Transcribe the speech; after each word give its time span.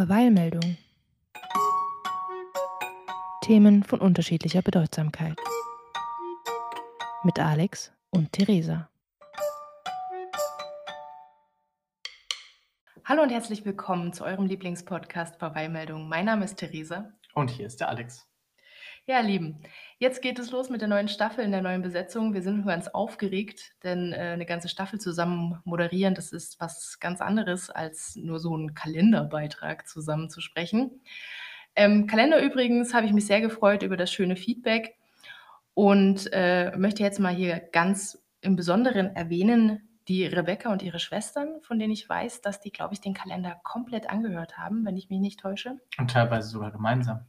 Verweilmeldung. 0.00 0.78
Themen 3.42 3.82
von 3.82 4.00
unterschiedlicher 4.00 4.62
Bedeutsamkeit. 4.62 5.36
Mit 7.22 7.38
Alex 7.38 7.92
und 8.08 8.32
Theresa. 8.32 8.88
Hallo 13.04 13.20
und 13.24 13.28
herzlich 13.28 13.66
willkommen 13.66 14.14
zu 14.14 14.24
eurem 14.24 14.46
Lieblingspodcast 14.46 15.36
Verweilmeldung. 15.36 16.08
Mein 16.08 16.24
Name 16.24 16.46
ist 16.46 16.56
Theresa. 16.56 17.12
Und 17.34 17.50
hier 17.50 17.66
ist 17.66 17.80
der 17.80 17.90
Alex. 17.90 18.29
Ja, 19.10 19.18
Lieben, 19.18 19.56
jetzt 19.98 20.22
geht 20.22 20.38
es 20.38 20.52
los 20.52 20.70
mit 20.70 20.82
der 20.82 20.88
neuen 20.88 21.08
Staffel 21.08 21.44
in 21.44 21.50
der 21.50 21.62
neuen 21.62 21.82
Besetzung. 21.82 22.32
Wir 22.32 22.42
sind 22.42 22.64
ganz 22.64 22.86
aufgeregt, 22.86 23.72
denn 23.82 24.12
äh, 24.12 24.18
eine 24.34 24.46
ganze 24.46 24.68
Staffel 24.68 25.00
zusammen 25.00 25.58
moderieren, 25.64 26.14
das 26.14 26.30
ist 26.30 26.60
was 26.60 27.00
ganz 27.00 27.20
anderes, 27.20 27.70
als 27.70 28.14
nur 28.14 28.38
so 28.38 28.54
einen 28.54 28.72
Kalenderbeitrag 28.72 29.88
zusammen 29.88 30.30
zu 30.30 30.40
sprechen. 30.40 31.00
Ähm, 31.74 32.06
Kalender 32.06 32.40
übrigens 32.40 32.94
habe 32.94 33.04
ich 33.04 33.12
mich 33.12 33.26
sehr 33.26 33.40
gefreut 33.40 33.82
über 33.82 33.96
das 33.96 34.12
schöne 34.12 34.36
Feedback 34.36 34.94
und 35.74 36.32
äh, 36.32 36.70
möchte 36.76 37.02
jetzt 37.02 37.18
mal 37.18 37.34
hier 37.34 37.58
ganz 37.58 38.22
im 38.42 38.54
Besonderen 38.54 39.16
erwähnen, 39.16 39.88
die 40.06 40.24
Rebecca 40.24 40.70
und 40.70 40.82
ihre 40.82 41.00
Schwestern, 41.00 41.60
von 41.62 41.80
denen 41.80 41.92
ich 41.92 42.08
weiß, 42.08 42.42
dass 42.42 42.60
die, 42.60 42.70
glaube 42.70 42.94
ich, 42.94 43.00
den 43.00 43.14
Kalender 43.14 43.60
komplett 43.64 44.08
angehört 44.08 44.56
haben, 44.56 44.84
wenn 44.84 44.96
ich 44.96 45.10
mich 45.10 45.18
nicht 45.18 45.40
täusche. 45.40 45.80
Und 45.98 46.12
teilweise 46.12 46.48
sogar 46.48 46.70
gemeinsam. 46.70 47.26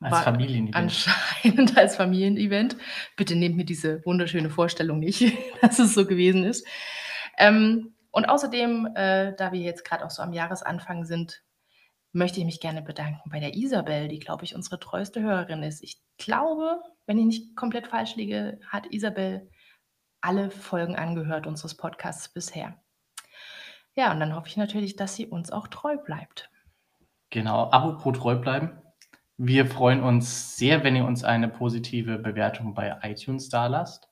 Als 0.00 0.20
Familienevent. 0.20 0.76
Anscheinend 0.76 1.76
als 1.76 1.96
Familienevent. 1.96 2.76
Bitte 3.16 3.34
nehmt 3.34 3.56
mir 3.56 3.64
diese 3.64 4.04
wunderschöne 4.04 4.50
Vorstellung 4.50 5.00
nicht, 5.00 5.32
dass 5.60 5.78
es 5.78 5.94
so 5.94 6.06
gewesen 6.06 6.44
ist. 6.44 6.66
Ähm, 7.36 7.94
und 8.10 8.26
außerdem, 8.26 8.88
äh, 8.94 9.34
da 9.36 9.52
wir 9.52 9.60
jetzt 9.60 9.84
gerade 9.84 10.04
auch 10.04 10.10
so 10.10 10.22
am 10.22 10.32
Jahresanfang 10.32 11.04
sind, 11.04 11.42
möchte 12.12 12.40
ich 12.40 12.46
mich 12.46 12.60
gerne 12.60 12.82
bedanken 12.82 13.30
bei 13.30 13.40
der 13.40 13.54
Isabel, 13.54 14.08
die, 14.08 14.18
glaube 14.18 14.44
ich, 14.44 14.54
unsere 14.54 14.78
treueste 14.78 15.20
Hörerin 15.20 15.62
ist. 15.62 15.82
Ich 15.82 16.00
glaube, 16.16 16.80
wenn 17.06 17.18
ich 17.18 17.26
nicht 17.26 17.56
komplett 17.56 17.88
falsch 17.88 18.16
liege, 18.16 18.60
hat 18.66 18.86
Isabel 18.90 19.50
alle 20.20 20.50
Folgen 20.50 20.96
angehört 20.96 21.46
unseres 21.46 21.76
Podcasts 21.76 22.28
bisher. 22.28 22.80
Ja, 23.94 24.12
und 24.12 24.20
dann 24.20 24.34
hoffe 24.34 24.48
ich 24.48 24.56
natürlich, 24.56 24.96
dass 24.96 25.16
sie 25.16 25.26
uns 25.26 25.50
auch 25.50 25.68
treu 25.68 25.96
bleibt. 25.96 26.50
Genau, 27.30 27.68
apropos 27.70 28.16
treu 28.18 28.36
bleiben. 28.36 28.80
Wir 29.38 29.64
freuen 29.66 30.02
uns 30.02 30.56
sehr, 30.56 30.82
wenn 30.82 30.96
ihr 30.96 31.04
uns 31.04 31.22
eine 31.22 31.46
positive 31.48 32.18
Bewertung 32.18 32.74
bei 32.74 32.98
iTunes 33.02 33.48
dalasst. 33.48 34.08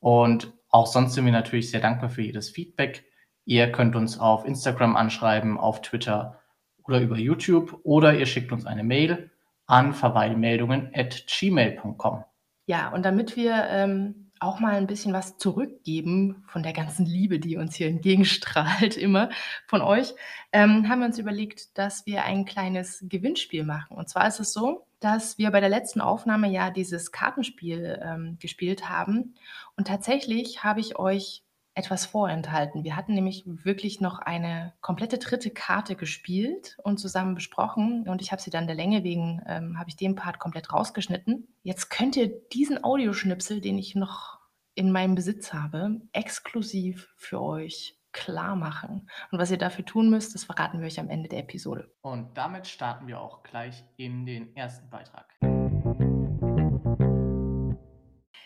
Und 0.00 0.52
auch 0.68 0.86
sonst 0.86 1.14
sind 1.14 1.24
wir 1.24 1.32
natürlich 1.32 1.70
sehr 1.70 1.80
dankbar 1.80 2.10
für 2.10 2.20
jedes 2.20 2.50
Feedback. 2.50 3.06
Ihr 3.46 3.72
könnt 3.72 3.96
uns 3.96 4.20
auf 4.20 4.44
Instagram 4.44 4.94
anschreiben, 4.94 5.56
auf 5.56 5.80
Twitter 5.80 6.42
oder 6.84 7.00
über 7.00 7.16
YouTube 7.16 7.80
oder 7.84 8.18
ihr 8.18 8.26
schickt 8.26 8.52
uns 8.52 8.66
eine 8.66 8.84
Mail 8.84 9.30
an 9.66 9.94
verweilmeldungen.gmail.com. 9.94 12.24
Ja, 12.66 12.92
und 12.92 13.06
damit 13.06 13.34
wir 13.36 13.68
ähm, 13.70 14.25
auch 14.46 14.60
mal 14.60 14.76
ein 14.76 14.86
bisschen 14.86 15.12
was 15.12 15.38
zurückgeben 15.38 16.44
von 16.46 16.62
der 16.62 16.72
ganzen 16.72 17.04
Liebe, 17.04 17.40
die 17.40 17.56
uns 17.56 17.74
hier 17.74 17.88
entgegenstrahlt, 17.88 18.96
immer 18.96 19.28
von 19.66 19.82
euch, 19.82 20.14
ähm, 20.52 20.88
haben 20.88 21.00
wir 21.00 21.06
uns 21.06 21.18
überlegt, 21.18 21.76
dass 21.76 22.06
wir 22.06 22.24
ein 22.24 22.44
kleines 22.44 23.04
Gewinnspiel 23.08 23.64
machen. 23.64 23.96
Und 23.96 24.08
zwar 24.08 24.28
ist 24.28 24.40
es 24.40 24.52
so, 24.52 24.86
dass 25.00 25.36
wir 25.36 25.50
bei 25.50 25.60
der 25.60 25.68
letzten 25.68 26.00
Aufnahme 26.00 26.48
ja 26.48 26.70
dieses 26.70 27.12
Kartenspiel 27.12 28.00
ähm, 28.02 28.38
gespielt 28.40 28.88
haben. 28.88 29.34
Und 29.76 29.88
tatsächlich 29.88 30.62
habe 30.64 30.80
ich 30.80 30.98
euch 30.98 31.42
etwas 31.76 32.06
vorenthalten. 32.06 32.84
Wir 32.84 32.96
hatten 32.96 33.12
nämlich 33.12 33.44
wirklich 33.44 34.00
noch 34.00 34.18
eine 34.18 34.72
komplette 34.80 35.18
dritte 35.18 35.50
Karte 35.50 35.94
gespielt 35.94 36.78
und 36.82 36.98
zusammen 36.98 37.34
besprochen 37.34 38.08
und 38.08 38.22
ich 38.22 38.32
habe 38.32 38.40
sie 38.40 38.48
dann 38.48 38.66
der 38.66 38.74
Länge 38.74 39.04
wegen, 39.04 39.42
ähm, 39.46 39.78
habe 39.78 39.90
ich 39.90 39.96
den 39.96 40.14
Part 40.14 40.38
komplett 40.38 40.72
rausgeschnitten. 40.72 41.46
Jetzt 41.62 41.90
könnt 41.90 42.16
ihr 42.16 42.28
diesen 42.28 42.82
Audioschnipsel, 42.82 43.60
den 43.60 43.76
ich 43.76 43.94
noch 43.94 44.35
in 44.76 44.92
meinem 44.92 45.14
Besitz 45.14 45.54
habe, 45.54 46.02
exklusiv 46.12 47.12
für 47.16 47.40
euch 47.40 47.98
klar 48.12 48.56
machen. 48.56 49.08
Und 49.30 49.38
was 49.38 49.50
ihr 49.50 49.56
dafür 49.56 49.84
tun 49.84 50.10
müsst, 50.10 50.34
das 50.34 50.44
verraten 50.44 50.80
wir 50.80 50.86
euch 50.86 51.00
am 51.00 51.08
Ende 51.08 51.28
der 51.28 51.40
Episode. 51.40 51.90
Und 52.02 52.36
damit 52.36 52.66
starten 52.66 53.06
wir 53.06 53.18
auch 53.20 53.42
gleich 53.42 53.84
in 53.96 54.26
den 54.26 54.54
ersten 54.54 54.88
Beitrag. 54.90 55.34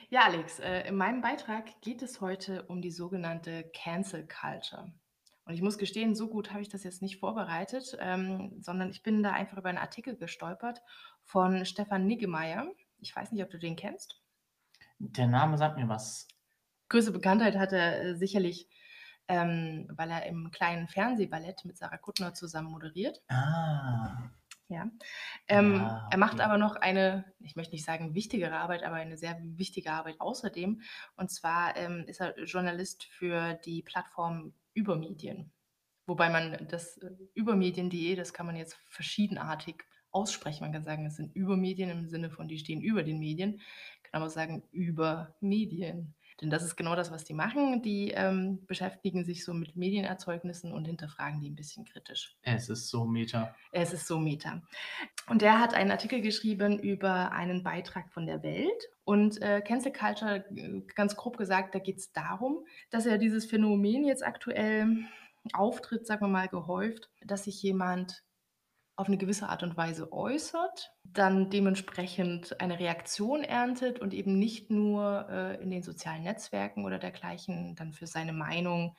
Ja, 0.08 0.22
Alex, 0.22 0.60
äh, 0.60 0.88
in 0.88 0.96
meinem 0.96 1.20
Beitrag 1.20 1.80
geht 1.82 2.02
es 2.02 2.20
heute 2.20 2.62
um 2.64 2.80
die 2.80 2.91
sogenannte 2.91 3.64
Cancel 3.74 4.26
Culture. 4.26 4.92
Und 5.47 5.54
ich 5.54 5.62
muss 5.62 5.78
gestehen, 5.78 6.14
so 6.14 6.28
gut 6.28 6.50
habe 6.50 6.62
ich 6.62 6.68
das 6.68 6.84
jetzt 6.84 7.02
nicht 7.02 7.18
vorbereitet, 7.18 7.97
ähm, 8.00 8.56
sondern 8.60 8.91
ich 8.91 9.02
bin 9.02 9.22
da 9.24 9.32
einfach 9.32 9.58
über 9.58 9.68
einen 9.68 9.78
Artikel 9.78 10.16
gestolpert 10.16 10.80
von 11.24 11.64
Stefan 11.64 12.06
Niggemeier. 12.06 12.70
Ich 12.98 13.14
weiß 13.16 13.32
nicht, 13.32 13.42
ob 13.42 13.50
du 13.50 13.58
den 13.58 13.74
kennst. 13.74 14.19
Der 15.00 15.26
Name 15.26 15.56
sagt 15.56 15.78
mir 15.78 15.88
was. 15.88 16.28
Größte 16.90 17.10
Bekanntheit 17.10 17.56
hat 17.56 17.72
er 17.72 18.02
äh, 18.02 18.16
sicherlich, 18.16 18.68
ähm, 19.28 19.88
weil 19.96 20.10
er 20.10 20.26
im 20.26 20.50
kleinen 20.50 20.88
Fernsehballett 20.88 21.64
mit 21.64 21.78
Sarah 21.78 21.96
Kuttner 21.96 22.34
zusammen 22.34 22.70
moderiert. 22.70 23.22
Ah. 23.28 24.30
Ja. 24.68 24.90
Ähm, 25.48 25.76
ja, 25.76 26.06
Er 26.10 26.18
macht 26.18 26.40
aber 26.40 26.58
noch 26.58 26.76
eine, 26.76 27.24
ich 27.40 27.56
möchte 27.56 27.72
nicht 27.72 27.84
sagen 27.84 28.14
wichtigere 28.14 28.56
Arbeit, 28.58 28.84
aber 28.84 28.96
eine 28.96 29.16
sehr 29.16 29.38
wichtige 29.42 29.90
Arbeit 29.90 30.20
außerdem. 30.20 30.82
Und 31.16 31.30
zwar 31.30 31.76
ähm, 31.76 32.04
ist 32.06 32.20
er 32.20 32.38
Journalist 32.44 33.04
für 33.04 33.54
die 33.54 33.82
Plattform 33.82 34.52
Übermedien. 34.74 35.50
Wobei 36.06 36.28
man 36.28 36.68
das 36.68 36.98
äh, 36.98 37.10
Übermedien.de, 37.34 38.16
das 38.16 38.34
kann 38.34 38.46
man 38.46 38.56
jetzt 38.56 38.76
verschiedenartig 38.90 39.82
aussprechen. 40.12 40.62
Man 40.62 40.72
kann 40.72 40.84
sagen, 40.84 41.06
es 41.06 41.16
sind 41.16 41.34
Übermedien 41.34 41.90
im 41.90 42.08
Sinne 42.08 42.30
von, 42.30 42.48
die 42.48 42.58
stehen 42.58 42.82
über 42.82 43.02
den 43.02 43.18
Medien. 43.18 43.60
Kann 44.10 44.22
aber 44.22 44.31
sagen, 44.31 44.62
über 44.72 45.34
Medien. 45.41 46.15
Denn 46.41 46.48
das 46.48 46.62
ist 46.62 46.76
genau 46.76 46.97
das, 46.97 47.10
was 47.10 47.25
die 47.25 47.34
machen. 47.34 47.82
Die 47.82 48.12
ähm, 48.12 48.65
beschäftigen 48.66 49.25
sich 49.25 49.44
so 49.44 49.53
mit 49.53 49.76
Medienerzeugnissen 49.76 50.72
und 50.72 50.87
hinterfragen 50.87 51.41
die 51.41 51.50
ein 51.50 51.54
bisschen 51.54 51.84
kritisch. 51.84 52.37
Es 52.43 52.71
ist 52.71 52.88
so 52.88 53.04
meta. 53.04 53.54
Es 53.72 53.93
ist 53.93 54.06
so 54.06 54.19
meta. 54.19 54.62
Und 55.28 55.43
der 55.43 55.59
hat 55.60 55.75
einen 55.75 55.91
Artikel 55.91 56.22
geschrieben 56.22 56.78
über 56.78 57.32
einen 57.32 57.62
Beitrag 57.62 58.10
von 58.10 58.26
der 58.26 58.43
Welt. 58.43 58.88
Und 59.04 59.43
äh, 59.43 59.60
Cancel 59.60 59.93
Culture, 59.93 60.44
äh, 60.56 60.81
ganz 60.94 61.15
grob 61.15 61.37
gesagt, 61.37 61.75
da 61.75 61.78
geht 61.78 61.98
es 61.98 62.12
darum, 62.12 62.65
dass 62.91 63.04
er 63.04 63.19
dieses 63.19 63.44
Phänomen 63.44 64.04
jetzt 64.04 64.25
aktuell 64.25 65.04
auftritt, 65.53 66.06
sagen 66.06 66.22
wir 66.22 66.28
mal, 66.28 66.48
gehäuft, 66.48 67.10
dass 67.22 67.44
sich 67.44 67.62
jemand 67.62 68.22
auf 69.00 69.08
eine 69.08 69.16
gewisse 69.16 69.48
Art 69.48 69.62
und 69.62 69.78
Weise 69.78 70.12
äußert, 70.12 70.92
dann 71.04 71.48
dementsprechend 71.48 72.60
eine 72.60 72.78
Reaktion 72.78 73.42
erntet 73.42 73.98
und 73.98 74.12
eben 74.12 74.38
nicht 74.38 74.70
nur 74.70 75.26
äh, 75.30 75.62
in 75.62 75.70
den 75.70 75.82
sozialen 75.82 76.22
Netzwerken 76.22 76.84
oder 76.84 76.98
dergleichen 76.98 77.74
dann 77.76 77.94
für 77.94 78.06
seine 78.06 78.34
Meinung 78.34 78.94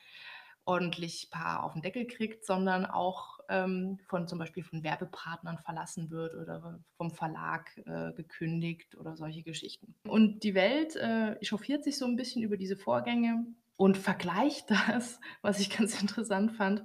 ordentlich 0.64 1.28
paar 1.30 1.62
auf 1.62 1.74
den 1.74 1.82
Deckel 1.82 2.08
kriegt, 2.08 2.44
sondern 2.44 2.84
auch 2.84 3.38
ähm, 3.48 4.00
von 4.08 4.26
zum 4.26 4.40
Beispiel 4.40 4.64
von 4.64 4.82
Werbepartnern 4.82 5.58
verlassen 5.58 6.10
wird 6.10 6.34
oder 6.34 6.80
vom 6.96 7.12
Verlag 7.12 7.70
äh, 7.86 8.12
gekündigt 8.12 8.96
oder 8.96 9.16
solche 9.16 9.44
Geschichten. 9.44 9.94
Und 10.08 10.42
die 10.42 10.54
Welt 10.54 10.96
äh, 10.96 11.36
chauffiert 11.44 11.84
sich 11.84 11.96
so 11.96 12.06
ein 12.06 12.16
bisschen 12.16 12.42
über 12.42 12.56
diese 12.56 12.76
Vorgänge 12.76 13.46
und 13.76 13.96
vergleicht 13.96 14.70
das, 14.88 15.20
was 15.42 15.60
ich 15.60 15.70
ganz 15.70 16.00
interessant 16.00 16.52
fand, 16.52 16.82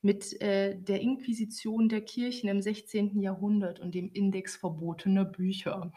mit 0.00 0.40
äh, 0.40 0.76
der 0.76 1.00
Inquisition 1.00 1.88
der 1.88 2.02
Kirchen 2.02 2.48
im 2.48 2.60
16. 2.60 3.20
Jahrhundert 3.20 3.80
und 3.80 3.94
dem 3.94 4.10
Index 4.12 4.56
verbotener 4.56 5.24
Bücher. 5.24 5.92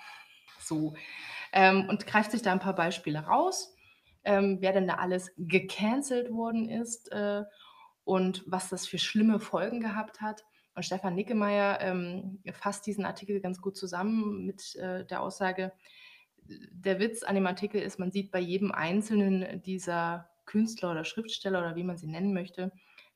So. 0.60 0.96
Ähm, 1.54 1.88
und 1.90 2.08
greift 2.08 2.32
sich 2.32 2.42
da 2.42 2.52
ein 2.52 2.60
paar 2.60 2.76
Beispiele 2.76 3.20
raus, 3.20 3.76
ähm, 4.24 4.58
wer 4.62 4.74
denn 4.74 4.88
da 4.88 4.96
alles 4.96 5.32
gecancelt 5.38 6.32
worden 6.32 6.70
ist 6.70 7.12
äh, 7.12 7.44
und 8.04 8.44
was 8.48 8.70
das 8.70 8.88
für 8.88 8.98
schlimme 8.98 9.40
Folgen 9.40 9.80
gehabt 9.80 10.22
hat. 10.22 10.44
Und 10.74 10.84
Stefan 10.84 11.16
Nickemeyer 11.16 11.80
ähm, 11.82 12.40
fasst 12.54 12.88
diesen 12.88 13.06
Artikel 13.06 13.42
ganz 13.42 13.62
gut 13.62 13.76
zusammen 13.76 14.46
mit 14.46 14.76
äh, 14.78 15.06
der 15.06 15.22
Aussage, 15.22 15.74
der 16.72 17.00
Witz 17.00 17.24
an 17.24 17.36
dem 17.36 17.48
Artikel 17.48 17.82
ist, 17.82 18.00
man 18.00 18.12
sieht 18.12 18.32
bei 18.32 18.40
jedem 18.40 18.72
einzelnen 18.72 19.62
dieser 19.62 20.30
Künstler 20.46 20.92
oder 20.92 21.04
Schriftsteller 21.04 21.60
oder 21.60 21.76
wie 21.76 21.84
man 21.84 21.98
sie 21.98 22.08
nennen 22.08 22.34
möchte, 22.34 22.72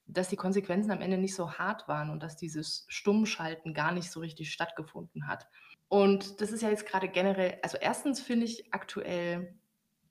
dass 0.07 0.29
die 0.29 0.35
Konsequenzen 0.35 0.91
am 0.91 1.01
Ende 1.01 1.17
nicht 1.17 1.35
so 1.35 1.53
hart 1.53 1.87
waren 1.87 2.09
und 2.09 2.21
dass 2.21 2.37
dieses 2.37 2.85
Stummschalten 2.87 3.73
gar 3.73 3.91
nicht 3.91 4.11
so 4.11 4.19
richtig 4.19 4.51
stattgefunden 4.51 5.27
hat. 5.27 5.47
Und 5.87 6.41
das 6.41 6.51
ist 6.51 6.61
ja 6.61 6.69
jetzt 6.69 6.87
gerade 6.87 7.07
generell, 7.07 7.57
also 7.61 7.77
erstens 7.79 8.19
finde 8.19 8.45
ich 8.45 8.73
aktuell 8.73 9.55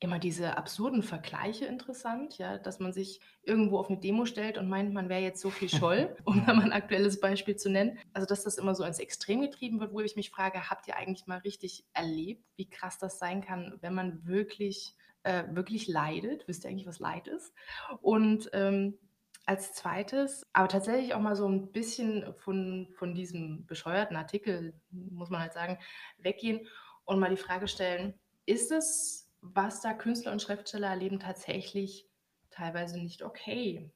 immer 0.00 0.19
diese 0.19 0.56
absurden 0.56 1.02
Vergleiche 1.02 1.64
interessant, 1.64 2.37
ja, 2.38 2.58
dass 2.58 2.79
man 2.79 2.93
sich 2.93 3.20
irgendwo 3.43 3.79
auf 3.79 3.88
eine 3.88 3.99
Demo 3.99 4.26
stellt 4.26 4.58
und 4.58 4.69
meint, 4.69 4.93
man 4.93 5.08
wäre 5.08 5.23
jetzt 5.23 5.41
so 5.41 5.50
viel 5.50 5.69
Scholl, 5.69 6.14
um 6.25 6.44
da 6.44 6.52
mal 6.52 6.64
ein 6.64 6.73
aktuelles 6.73 7.20
Beispiel 7.20 7.56
zu 7.56 7.70
nennen. 7.70 7.99
Also, 8.12 8.26
dass 8.26 8.44
das 8.44 8.58
immer 8.58 8.75
so 8.75 8.85
ins 8.85 8.99
Extrem 8.99 9.40
getrieben 9.40 9.81
wird, 9.81 9.93
wo 9.93 10.00
ich 10.00 10.17
mich 10.17 10.31
frage, 10.31 10.69
habt 10.69 10.87
ihr 10.88 10.97
eigentlich 10.97 11.26
mal 11.26 11.38
richtig 11.38 11.85
erlebt, 11.94 12.44
wie 12.56 12.69
krass 12.69 12.99
das 12.99 13.19
sein 13.19 13.40
kann, 13.40 13.79
wenn 13.81 13.94
man 13.94 14.26
wirklich, 14.26 14.94
äh, 15.23 15.44
wirklich 15.50 15.88
leidet? 15.88 16.47
Wisst 16.47 16.64
ihr 16.64 16.70
eigentlich, 16.70 16.87
was 16.87 16.99
Leid 16.99 17.26
ist? 17.26 17.55
Und 18.02 18.50
ähm, 18.52 18.99
als 19.46 19.75
2., 19.75 20.46
aber 20.52 20.69
tatsächlich 20.69 21.14
auch 21.14 21.20
mal 21.20 21.37
so 21.37 21.46
'n 21.46 21.73
bisschen 21.73 22.35
von 22.37 22.88
von 22.94 23.14
diesem 23.14 23.67
bescheuerten 23.67 24.17
Artikel, 24.17 24.81
muss 24.91 25.31
man 25.31 25.41
halt 25.41 25.52
sagen, 25.52 25.79
weggehen 26.19 26.67
und 27.05 27.20
mal 27.20 27.31
die 27.31 27.37
Frage 27.37 27.69
stellen: 27.69 28.19
„Ist 28.46 28.73
es, 28.73 29.32
was 29.41 29.81
da 29.82 29.93
Künstler 29.94 30.32
und 30.32 30.43
Schriftsteller 30.43 30.88
erleben, 30.88 31.20
tatsächlich 31.20 32.08
teilweise 32.50 32.99
nicht 32.99 33.23
okay?“ 33.23 33.93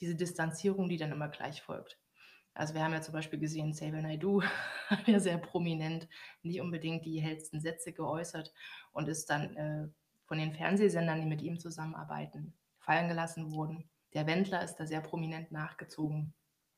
Diese 0.00 0.14
Distanzierung, 0.16 0.88
die 0.88 0.96
dann 0.98 1.12
immer 1.12 1.28
gleich 1.28 1.62
folgt. 1.62 1.98
Also, 2.54 2.74
wir 2.74 2.84
haben 2.84 2.92
ja 2.92 3.00
zum 3.02 3.14
Beispiel 3.14 3.38
gesehen, 3.38 3.72
Xavier 3.72 4.02
Naidoo 4.02 4.42
hat 4.88 5.08
ja 5.08 5.20
sehr 5.20 5.38
prominent 5.38 6.08
nicht 6.42 6.60
unbedingt 6.60 7.06
die 7.06 7.20
hellsten 7.20 7.60
Sätze 7.60 7.92
geäußert 7.92 8.52
und 8.92 9.08
ist 9.08 9.30
dann, 9.30 9.56
äh, 9.56 9.88
von 10.26 10.38
den 10.38 10.52
Fernsehsendern, 10.54 11.20
die 11.20 11.26
mit 11.26 11.42
ihm 11.42 11.58
zusammenarbeiten, 11.60 12.54
fallen 12.78 13.08
gelassen 13.08 13.52
worden. 13.52 13.90
Der 14.14 14.26
Wendler 14.26 14.62
ist 14.62 14.76
da 14.76 14.86
sehr 14.86 15.00
prominent 15.00 15.52
nachgezogen. 15.52 16.34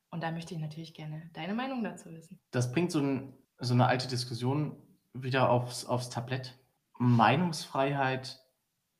Und 0.09 0.23
da 0.23 0.31
möchte 0.31 0.53
ich 0.53 0.59
natürlich 0.59 0.93
gerne 0.93 1.29
deine 1.33 1.53
Meinung 1.53 1.83
dazu 1.83 2.11
wissen. 2.11 2.39
Das 2.51 2.71
bringt 2.71 2.91
so 2.91 2.99
'n 2.99 3.33
so 3.59 3.73
'ne 3.73 3.85
alte 3.85 4.07
Diskussion 4.07 4.81
wieder 5.13 5.49
aufs 5.49 5.85
aufs 5.85 6.09
Tablett. 6.09 6.57
Meinungsfreiheit 6.97 8.41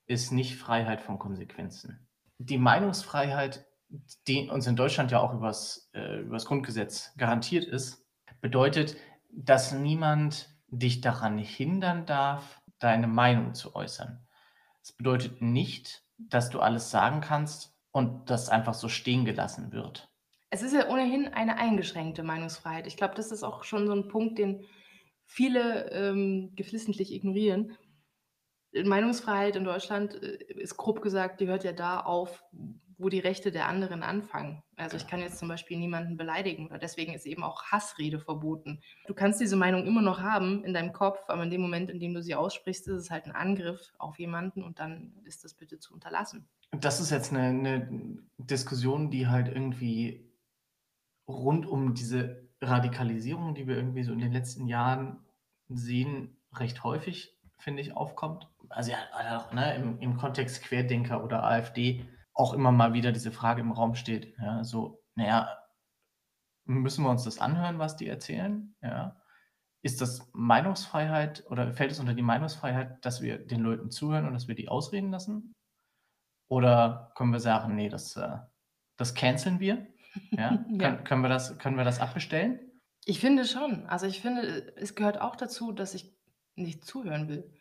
ist 0.08 0.32
nicht 0.32 0.58
Freiheit 0.58 1.02
von 1.02 1.18
Konsequenzen. 1.20 2.08
Die 2.38 2.58
Meinungsfreiheit, 2.58 3.66
die 4.28 4.50
uns 4.50 4.68
in 4.68 4.76
Deutschland 4.76 5.12
ja 5.12 5.20
auch 5.22 5.34
übers 5.34 5.90
äh, 5.94 6.20
übers 6.22 6.46
Grundgesetz 6.46 7.14
garantiert 7.18 7.64
ist, 7.66 8.06
bedeutet, 8.42 8.98
dass 9.32 9.72
niemand 9.72 10.50
dich 10.68 11.00
daran 11.02 11.38
hindern 11.38 12.06
darf, 12.06 12.62
deine 12.80 13.08
Meinung 13.08 13.54
zu 13.54 13.76
äußern. 13.76 14.28
Es 14.82 14.92
bedeutet 14.92 15.42
nicht, 15.42 16.04
dass 16.18 16.50
du 16.50 16.60
alles 16.60 16.92
sagen 16.92 17.22
kannst 17.22 17.75
und 17.96 18.30
das 18.30 18.50
einfach 18.50 18.74
so 18.74 18.90
stehen 18.90 19.24
gelassen 19.26 19.72
wird. 19.72 20.10
Es 20.52 20.62
ist 20.62 20.74
ja 20.74 20.90
ohnehin 20.90 21.28
eine 21.28 21.58
eingeschränkte 21.58 22.24
Meinungsfreiheit. 22.24 22.88
Ich 22.88 22.98
glaube, 22.98 23.16
das 23.16 23.32
ist 23.32 23.44
auch 23.44 23.64
schon 23.64 23.88
so 23.88 23.94
'n 23.94 24.08
Punkt, 24.08 24.38
den 24.38 24.66
viele, 25.26 25.90
ähm, 25.92 26.52
geflissentlich 26.56 27.12
ignorieren. 27.14 27.78
Meinungsfreiheit 28.74 29.56
in 29.56 29.64
Deutschland, 29.66 30.16
äh, 30.24 30.38
ist 30.56 30.78
grob 30.78 31.02
gesagt 31.02 31.42
die 31.42 31.48
hört 31.48 31.64
ja 31.64 31.74
da 31.74 32.02
auf, 32.02 32.44
wo 32.98 33.10
die 33.10 33.20
Rechte 33.20 33.52
der 33.52 33.68
anderen 33.68 34.04
anfangen. 34.04 34.64
Also, 34.78 34.98
ich 34.98 35.08
kann 35.08 35.22
jetzt 35.22 35.38
zum 35.40 35.48
Beispiel 35.50 35.78
niemanden 35.78 36.18
beleidigen 36.18 36.68
oder 36.68 36.78
deswegen 36.80 37.14
ist 37.14 37.26
eben 37.26 37.44
auch 37.44 37.64
Hassrede 37.66 38.20
verboten. 38.20 38.82
Du 39.08 39.14
kannst 39.14 39.42
diese 39.42 39.56
Meinung 39.56 39.86
immer 39.86 40.02
noch 40.02 40.20
haben 40.22 40.64
in 40.64 40.74
deinem 40.74 40.94
Kopf, 40.94 41.20
aber 41.30 41.44
in 41.44 41.50
dem 41.52 41.62
Moment, 41.62 41.90
in 41.90 42.00
dem 42.00 42.14
du 42.14 42.22
sie 42.24 42.36
aussprichst, 42.36 42.88
ist 42.88 42.96
es 42.96 43.12
halt 43.12 43.26
'n 43.28 43.32
Angriff 43.34 43.94
auf 44.00 44.20
jemanden 44.20 44.64
und 44.64 44.80
dann 44.80 45.14
ist 45.26 45.44
das 45.44 45.54
bitte 45.56 45.80
zu 45.80 45.94
unterlassen. 45.94 46.48
Das 46.72 47.00
ist 47.00 47.12
jetzt 47.12 47.32
'ne 47.32 47.54
'ne 47.54 48.18
Diskussion, 48.38 49.10
die 49.12 49.28
halt 49.28 49.48
irgendwie 49.48 50.32
rund 51.28 51.66
um 51.66 51.94
diese 51.94 52.50
Radikalisierung, 52.62 53.56
die 53.56 53.68
wir 53.68 53.76
irgendwie 53.78 54.04
so 54.04 54.14
in 54.14 54.20
den 54.20 54.32
letzten 54.34 54.68
Jahren 54.68 55.26
sehen, 55.70 56.38
recht 56.56 56.84
häufig, 56.84 57.38
finde 57.58 57.82
ich, 57.82 57.94
aufkommt. 57.96 58.50
Also, 58.70 58.92
ja, 58.92 59.38
auch, 59.40 59.54
ne, 59.54 59.76
im 59.76 60.00
im 60.00 60.18
Kontext 60.18 60.64
Querdenker 60.64 61.24
oder 61.24 61.44
AfD 61.44 62.06
auch 62.36 62.54
immer 62.54 62.72
mal 62.72 62.94
wieder 62.94 63.12
diese 63.14 63.32
Frage 63.32 63.62
im 63.62 63.72
Raum 63.74 63.96
steht, 63.96 64.36
ja, 64.40 64.64
so: 64.64 65.04
„Na 65.16 65.26
ja, 65.28 65.58
müssen 66.66 67.04
wir 67.04 67.10
uns 67.12 67.24
das 67.24 67.40
anhören, 67.40 67.80
was 67.80 67.98
die 67.98 68.08
erzählen?“ 68.08 68.76
Ja. 68.82 69.22
Ist 69.84 70.02
das 70.02 70.30
Meinungsfreiheit 70.34 71.46
oder 71.50 71.74
fällt 71.74 71.92
es 71.92 72.00
unter 72.00 72.14
die 72.16 72.24
Meinungsfreiheit, 72.24 73.06
dass 73.06 73.22
wir 73.22 73.40
den 73.46 73.62
Leuten 73.62 73.92
zuhören 73.92 74.26
und 74.28 74.34
dass 74.34 74.48
wir 74.48 74.56
die 74.56 74.70
ausreden 74.70 75.12
lassen? 75.12 75.54
Oder 76.50 77.12
können 77.16 77.32
wir 77.34 77.40
sagen: 77.40 77.76
„Ne, 77.76 77.90
das, 77.90 78.16
äh 78.18 78.40
das 78.98 79.14
canceln 79.16 79.60
wir?“ 79.60 79.88
Ja? 80.38 80.68
Ja. 80.80 80.96
Können 80.96 81.04
können 81.06 81.22
wir 81.24 81.30
das 81.30 81.58
können 81.60 81.78
wir 81.78 81.86
das 81.86 82.00
abbestellen? 82.00 82.82
Ich 83.06 83.20
finde 83.20 83.46
schon. 83.46 83.86
Also, 83.88 84.06
ich 84.08 84.22
finde, 84.22 84.76
es 84.78 84.96
gehört 84.96 85.20
auch 85.22 85.36
dazu, 85.36 85.72
dass 85.72 85.94
ich 85.94 86.18
nicht 86.56 86.86
zuhören 86.86 87.28
will. 87.28 87.54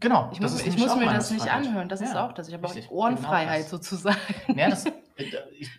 Genau, 0.00 0.30
Ich 0.32 0.40
muss 0.40 0.52
ist 0.52 0.66
ich 0.66 0.76
muss 0.76 0.94
mir 0.96 1.06
das 1.12 1.30
nicht 1.30 1.50
anhören. 1.50 1.88
Das 1.88 2.00
ist 2.02 2.12
Ja, 2.12 2.26
auch 2.28 2.32
das. 2.32 2.48
Ich 2.48 2.54
habe 2.54 2.68
auch 2.68 2.74
richtig, 2.74 2.90
Ohrenfreiheit 2.90 3.66
genau 3.66 3.70
sozusagen. 3.70 4.18
Ja, 4.56 4.68
das 4.68 4.84
äh, 5.16 5.26
ich 5.58 5.70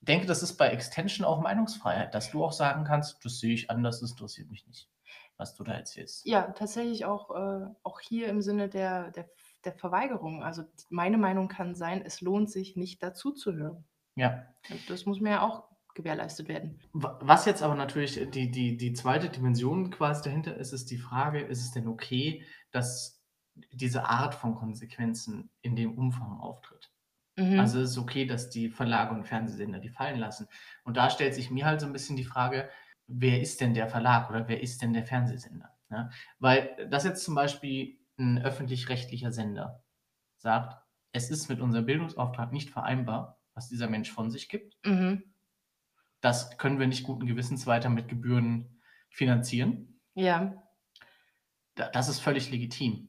denke, 0.00 0.26
das 0.26 0.42
ist 0.42 0.56
bei 0.56 0.68
Extension 0.68 1.26
auch 1.26 1.40
Meinungsfreiheit, 1.40 2.14
dass 2.14 2.30
du 2.30 2.44
auch 2.44 2.52
sagen 2.52 2.84
kannst: 2.84 3.24
„Das 3.24 3.40
sehe 3.40 3.54
ich 3.54 3.70
anders, 3.70 4.00
das 4.00 4.12
interessiert 4.12 4.48
mich 4.50 4.66
nicht, 4.66 4.88
was 5.36 5.54
du 5.54 5.64
da 5.64 5.72
erzählst.“ 5.72 6.24
Ja, 6.26 6.52
tatsächlich 6.52 7.04
auch 7.04 7.30
äh, 7.30 7.66
auch 7.82 8.00
hier 8.00 8.28
im 8.28 8.40
Sinne 8.42 8.68
der 8.68 9.10
der 9.10 9.28
der 9.64 9.72
Verweigerung. 9.74 10.42
Also, 10.44 10.64
meine 10.88 11.18
Meinung 11.18 11.48
kann 11.48 11.74
sein: 11.74 12.02
„Es 12.04 12.20
lohnt 12.20 12.50
sich 12.50 12.76
nicht, 12.76 13.02
dazuzuhören.“ 13.02 13.84
Ja. 14.16 14.54
Das 14.86 15.06
muss 15.06 15.20
mir 15.20 15.30
ja 15.30 15.42
auch 15.42 15.64
gewährleistet 15.94 16.48
werden. 16.48 16.80
Wa 16.92 17.18
was 17.22 17.44
jetzt 17.44 17.62
aber 17.62 17.74
natürlich 17.74 18.14
die 18.30 18.50
die 18.50 18.76
die 18.76 18.92
2. 18.94 19.28
Dimension 19.28 19.90
quasi 19.90 20.22
dahinter 20.24 20.56
ist, 20.56 20.72
ist 20.72 20.90
die 20.90 20.98
Frage: 20.98 21.40
Ist 21.40 21.62
es 21.62 21.72
denn 21.72 21.86
okay, 21.88 22.44
dass 22.70 23.17
diese 23.72 24.04
Art 24.08 24.34
von 24.34 24.54
Konsequenzen 24.54 25.50
in 25.62 25.76
dem 25.76 25.96
Umfang 25.98 26.38
auftritt? 26.40 26.92
Mhm. 27.38 27.70
Also, 27.70 27.80
ist 27.80 27.90
es 27.92 27.98
okay, 27.98 28.26
dass 28.26 28.50
die 28.50 28.70
Verlage 28.70 29.14
und 29.14 29.24
Fernsehsender 29.26 29.80
die 29.80 29.90
fallen 29.90 30.18
lassen? 30.20 30.48
Und 30.84 30.96
da 30.98 31.10
stellt 31.10 31.34
sich 31.34 31.50
mir 31.50 31.66
halt 31.66 31.80
so 31.80 31.86
'n 31.88 31.92
bisschen 31.94 32.16
die 32.16 32.24
Frage: 32.24 32.70
Wer 33.08 33.40
ist 33.42 33.60
denn 33.62 33.74
der 33.74 33.88
Verlag 33.88 34.30
oder 34.30 34.48
wer 34.48 34.62
ist 34.62 34.82
denn 34.82 34.92
der 34.94 35.04
Fernsehsender, 35.06 35.70
ne? 35.90 36.10
Weil, 36.40 36.88
dass 36.90 37.04
jetzt 37.04 37.24
zum 37.24 37.34
Beispiel 37.36 37.98
'n 38.18 38.38
öffentlich-rechtlicher 38.38 39.32
Sender 39.32 39.84
sagt: 40.38 40.76
„Es 41.12 41.30
ist 41.30 41.48
mit 41.50 41.60
unserem 41.60 41.86
Bildungsauftrag 41.86 42.52
nicht 42.52 42.70
vereinbar, 42.70 43.40
was 43.54 43.68
dieser 43.70 43.88
Mensch 43.90 44.12
von 44.12 44.30
sich 44.32 44.48
gibt“ 44.50 44.74
Mhm. 44.84 45.28
„das 46.24 46.56
können 46.58 46.78
wir 46.80 46.86
nicht 46.88 47.04
guten 47.04 47.26
Gewissens 47.26 47.66
weiter 47.66 47.88
mit 47.90 48.08
Gebühren 48.08 48.80
finanzieren.“ 49.10 50.00
Ja. 50.16 50.64
Da 51.76 51.88
das 51.90 52.08
ist 52.08 52.20
völlig 52.20 52.50
legitim. 52.50 53.08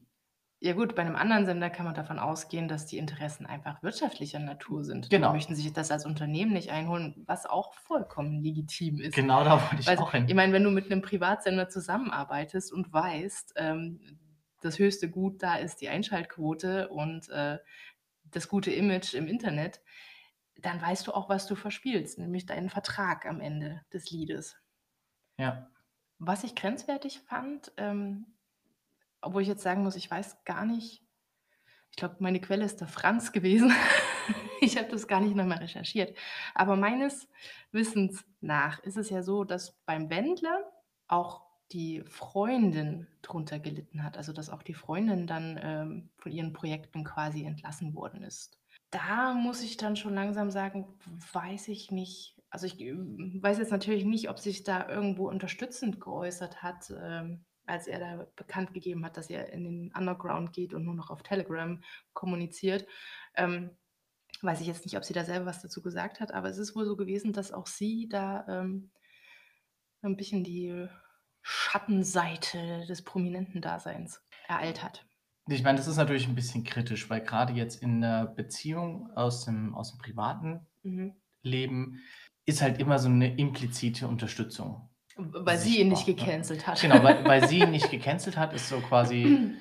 Ja 0.62 0.74
gut, 0.74 0.94
bei 0.94 1.02
'nem 1.04 1.16
anderen 1.16 1.46
Sender 1.46 1.70
kann 1.70 1.86
man 1.86 1.94
davon 1.94 2.18
ausgehen, 2.18 2.68
dass 2.68 2.84
die 2.84 2.98
Interessen 2.98 3.46
einfach 3.46 3.82
wirtschaftlicher 3.82 4.38
Natur 4.40 4.84
sind. 4.84 5.16
Die 5.16 5.22
Genau. 5.22 5.30
möchten 5.30 5.54
sich 5.54 5.72
das 5.72 5.90
als 5.90 6.04
Unternehmen 6.04 6.52
nicht 6.52 6.68
einholen, 6.70 7.22
was 7.26 7.46
auch 7.46 7.72
vollkommen 7.72 8.42
legitim 8.42 9.00
ist. 9.00 9.14
Genau 9.14 9.42
da 9.44 9.60
wollte 9.60 9.80
ich 9.80 9.90
Also, 9.90 9.98
auch 9.98 10.12
ich 10.26 10.34
hin. 10.34 10.34
meine, 10.34 10.52
wenn 10.52 10.64
du 10.64 10.70
mit 10.70 10.90
'nem 10.90 11.02
Privatsender 11.02 11.68
zusammenarbeitest 11.70 12.72
und 12.72 12.92
weißt, 12.92 13.54
ähm, 13.56 14.18
das 14.62 14.78
höchste 14.78 15.10
Gut 15.10 15.42
da 15.42 15.56
ist 15.56 15.80
die 15.82 15.88
Einschaltquote 15.88 16.88
und, 16.90 17.28
äh, 17.30 17.58
das 18.24 18.48
gute 18.48 18.72
Image 18.72 19.14
im 19.14 19.28
Internet, 19.28 19.82
dann 20.62 20.82
weißt 20.82 21.06
du 21.08 21.12
auch, 21.14 21.28
was 21.30 21.46
du 21.46 21.56
verspielst, 21.56 22.18
nämlich 22.18 22.46
deinen 22.46 22.70
Vertrag 22.70 23.26
am 23.26 23.40
Ende 23.40 23.82
des 23.92 24.10
Liedes. 24.10 24.60
Ja. 25.38 25.70
Was 26.22 26.44
ich 26.44 26.54
grenzwertig 26.54 27.20
fand, 27.20 27.72
ähm, 27.78 28.26
obwohl 29.20 29.42
ich 29.42 29.48
jetzt 29.48 29.62
sagen 29.62 29.82
muss, 29.82 29.96
ich 29.96 30.10
weiß 30.10 30.44
gar 30.44 30.64
nicht 30.64 31.02
ich 31.90 31.96
glaube, 31.96 32.16
meine 32.20 32.40
Quelle 32.40 32.64
ist 32.64 32.80
der 32.80 32.88
Franz 32.88 33.32
gewesen. 33.32 33.72
Ich 34.62 34.76
habe 34.76 34.90
das 34.90 35.08
gar 35.08 35.20
nicht 35.20 35.34
noch 35.34 35.46
mal 35.46 35.56
recherchiert. 35.56 36.14
Aber 36.54 36.76
meines 36.76 37.26
Wissens 37.72 38.26
nach 38.42 38.78
ist 38.80 38.98
es 38.98 39.08
ja 39.08 39.22
so, 39.22 39.42
dass 39.42 39.72
beim 39.86 40.10
Wendler 40.10 40.70
auch 41.08 41.46
die 41.72 42.02
Freundin 42.04 43.06
drunter 43.22 43.58
gelitten 43.58 44.04
hat, 44.04 44.18
also, 44.18 44.34
dass 44.34 44.50
auch 44.50 44.62
die 44.62 44.74
Freundin 44.74 45.26
dann, 45.26 45.58
ähm, 45.62 46.10
von 46.18 46.30
ihren 46.30 46.52
Projekten 46.52 47.04
quasi 47.04 47.42
entlassen 47.42 47.94
worden 47.94 48.22
ist. 48.22 48.60
Da 48.90 49.32
muss 49.32 49.62
ich 49.62 49.78
dann 49.78 49.96
schon 49.96 50.12
langsam 50.12 50.50
sagen, 50.50 50.86
weiß 51.32 51.68
ich 51.68 51.90
nicht. 51.90 52.36
Also, 52.50 52.66
ich, 52.66 52.78
ähm, 52.82 53.38
weiß 53.42 53.56
jetzt 53.56 53.72
natürlich 53.72 54.04
nicht, 54.04 54.28
ob 54.28 54.38
sich 54.38 54.62
da 54.62 54.86
irgendwo 54.90 55.26
unterstützend 55.26 56.02
geäußert 56.02 56.62
hat, 56.62 56.92
ähm, 57.02 57.46
als 57.70 57.86
er 57.88 58.00
da 58.00 58.26
bekannt 58.36 58.74
gegeben 58.74 59.04
hat, 59.06 59.16
dass 59.16 59.30
er 59.30 59.52
in 59.52 59.64
den 59.64 59.92
Underground 59.96 60.52
geht 60.54 60.74
und 60.74 60.84
nur 60.84 60.94
noch 60.94 61.10
auf 61.10 61.22
Telegram 61.24 61.82
kommuniziert. 62.14 62.86
Ähm, 63.36 63.78
weiß 64.42 64.60
ich 64.62 64.68
jetzt 64.68 64.84
nicht, 64.86 64.96
ob 64.98 65.04
sie 65.04 65.14
da 65.14 65.24
selber 65.24 65.46
was 65.46 65.62
dazu 65.62 65.82
gesagt 65.82 66.20
hat, 66.20 66.32
aber 66.34 66.48
es 66.50 66.58
ist 66.58 66.76
wohl 66.76 66.86
so 66.86 66.96
gewesen, 66.96 67.32
dass 67.34 67.52
auch 67.52 67.66
sie 67.68 68.08
da, 68.10 68.46
ähm 68.48 68.90
'n 70.04 70.16
bisschen 70.16 70.44
die 70.44 70.88
Schattenseite 71.42 72.86
des 72.86 73.02
Prominentendaseins 73.04 74.22
ereilt 74.48 74.82
hat. 74.82 75.06
Ich 75.48 75.62
meine, 75.62 75.78
das 75.78 75.86
ist 75.88 75.96
natürlich 75.96 76.28
'n 76.28 76.34
bisschen 76.34 76.64
kritisch, 76.64 77.08
weil 77.10 77.22
grade 77.22 77.54
jetzt 77.54 77.82
in 77.82 77.98
'ner 78.00 78.26
Beziehung 78.26 79.10
aus 79.16 79.44
dem 79.46 79.74
aus 79.74 79.90
dem 79.92 79.98
privaten 79.98 80.66
Mhm. 80.84 81.20
Leben 81.42 82.00
ist 82.46 82.62
halt 82.62 82.80
immer 82.80 82.98
so 83.00 83.08
'ne 83.10 83.36
implizite 83.36 84.08
Unterstützung 84.08 84.89
weil 85.32 85.58
sie 85.58 85.80
ihn 85.80 85.88
nicht 85.88 86.06
ne? 86.06 86.14
gecancelt 86.14 86.66
hat. 86.66 86.80
Genau, 86.80 87.02
weil 87.02 87.24
weil 87.24 87.46
sie 87.48 87.60
ihn 87.60 87.70
nicht 87.72 87.90
gecancelt 87.90 88.36
hat, 88.36 88.52
ist 88.52 88.68
so 88.68 88.80
quasi 88.80 89.54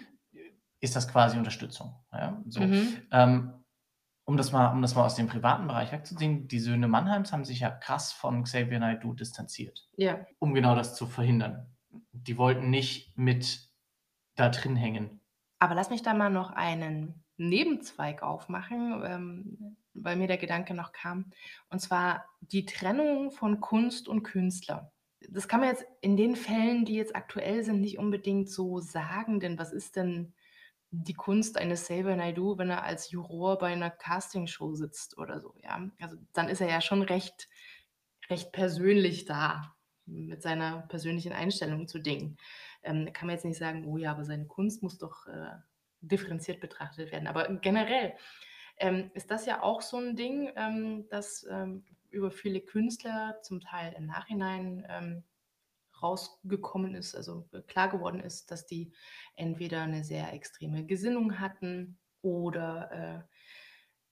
ist 0.81 0.95
das 0.95 1.07
quasi 1.07 1.37
Unterstützung, 1.37 1.93
ja, 2.13 2.41
so. 2.47 2.61
Mhm. 2.61 3.01
Ähm, 3.11 3.53
um 4.25 4.37
das 4.37 4.51
mal 4.51 4.71
um 4.71 4.81
das 4.81 4.95
mal 4.95 5.05
aus 5.05 5.15
dem 5.15 5.27
privaten 5.27 5.67
Bereich 5.67 5.91
wegzuziehen, 5.91 6.47
die 6.47 6.59
Söhne 6.59 6.87
Mannheims 6.87 7.33
haben 7.33 7.45
sich 7.45 7.59
ja 7.59 7.69
krass 7.69 8.13
von 8.13 8.43
Xavier 8.43 8.79
Naidoo 8.79 9.13
distanziert, 9.13 9.87
Ja. 9.97 10.25
um 10.39 10.53
genau 10.53 10.75
das 10.75 10.95
zu 10.95 11.07
verhindern. 11.07 11.75
Die 12.11 12.37
wollten 12.37 12.69
nicht 12.69 13.17
mit 13.17 13.69
da 14.35 14.49
drin 14.49 14.75
hängen. 14.75 15.19
Aber 15.59 15.75
lass 15.75 15.89
mich 15.89 16.01
da 16.01 16.13
mal 16.13 16.29
noch 16.29 16.51
einen 16.51 17.25
Nebenzweig 17.37 18.21
aufmachen. 18.23 19.03
Ähm, 19.05 19.77
weil 20.03 20.15
mir 20.15 20.27
der 20.27 20.37
Gedanke 20.37 20.73
noch 20.73 20.91
kam, 20.91 21.31
und 21.69 21.79
zwar 21.79 22.25
die 22.41 22.65
Trennung 22.65 23.31
von 23.31 23.59
Kunst 23.59 24.07
und 24.07 24.23
Künstler. 24.23 24.91
Das 25.31 25.47
kann 25.47 25.59
man 25.61 25.69
jetzt 25.69 25.85
in 26.01 26.17
den 26.17 26.35
Fällen, 26.35 26.85
die 26.85 26.95
jetzt 26.95 27.15
aktuell 27.15 27.63
sind, 27.63 27.81
nicht 27.81 27.97
unbedingt 27.99 28.49
so 28.49 28.79
sagen, 28.79 29.39
denn 29.39 29.59
was 29.59 29.71
ist 29.73 29.95
denn 29.95 30.33
die 30.91 31.13
Kunst 31.13 31.57
eines 31.57 31.83
Xavier 31.83 32.15
Naidoo, 32.15 32.57
wenn 32.57 32.69
er 32.71 32.83
als 32.83 33.11
Juror 33.11 33.57
bei 33.59 33.67
einer 33.73 33.91
Castingshow 33.91 34.73
sitzt 34.75 35.17
oder 35.17 35.39
so, 35.39 35.55
ja? 35.63 35.89
Also, 36.01 36.17
dann 36.33 36.49
ist 36.49 36.61
er 36.61 36.69
ja 36.69 36.81
schon 36.81 37.01
recht 37.03 37.49
recht 38.29 38.51
persönlich 38.53 39.25
da 39.25 39.75
mit 40.05 40.41
seiner 40.41 40.83
persönlichen 40.87 41.33
Einstellung 41.33 41.87
zu 41.87 41.99
Dingen. 41.99 42.37
Ähm, 42.83 43.11
kann 43.13 43.27
man 43.27 43.35
jetzt 43.35 43.45
nicht 43.45 43.57
sagen: 43.59 43.85
„Oh 43.87 43.97
ja, 43.97 44.11
aber 44.11 44.25
seine 44.25 44.47
Kunst 44.47 44.83
muss 44.83 44.97
doch, 44.97 45.27
äh, 45.27 45.51
differenziert 46.01 46.59
betrachtet 46.61 47.11
werden.“ 47.11 47.27
Aber 47.27 47.47
generell, 47.57 48.13
ähm, 48.77 49.11
ist 49.13 49.31
das 49.31 49.45
ja 49.45 49.61
auch 49.63 49.81
so 49.81 49.97
'n 49.97 50.15
Ding, 50.15 50.51
ähm, 50.55 51.07
das, 51.09 51.45
ähm, 51.49 51.85
über 52.11 52.31
viele 52.31 52.61
Künstler 52.61 53.39
zum 53.43 53.61
Teil 53.61 53.93
im 53.97 54.05
Nachhinein, 54.07 54.85
ähm, 54.89 55.23
rausgekommen 56.01 56.95
ist, 56.95 57.15
also, 57.15 57.49
klar 57.67 57.89
geworden 57.89 58.21
ist, 58.21 58.51
dass 58.51 58.67
die 58.67 58.93
entweder 59.35 59.87
'ne 59.87 60.03
sehr 60.05 60.33
extreme 60.33 60.85
Gesinnung 60.85 61.39
hatten 61.39 61.99
oder, 62.23 62.91
äh, 62.91 63.35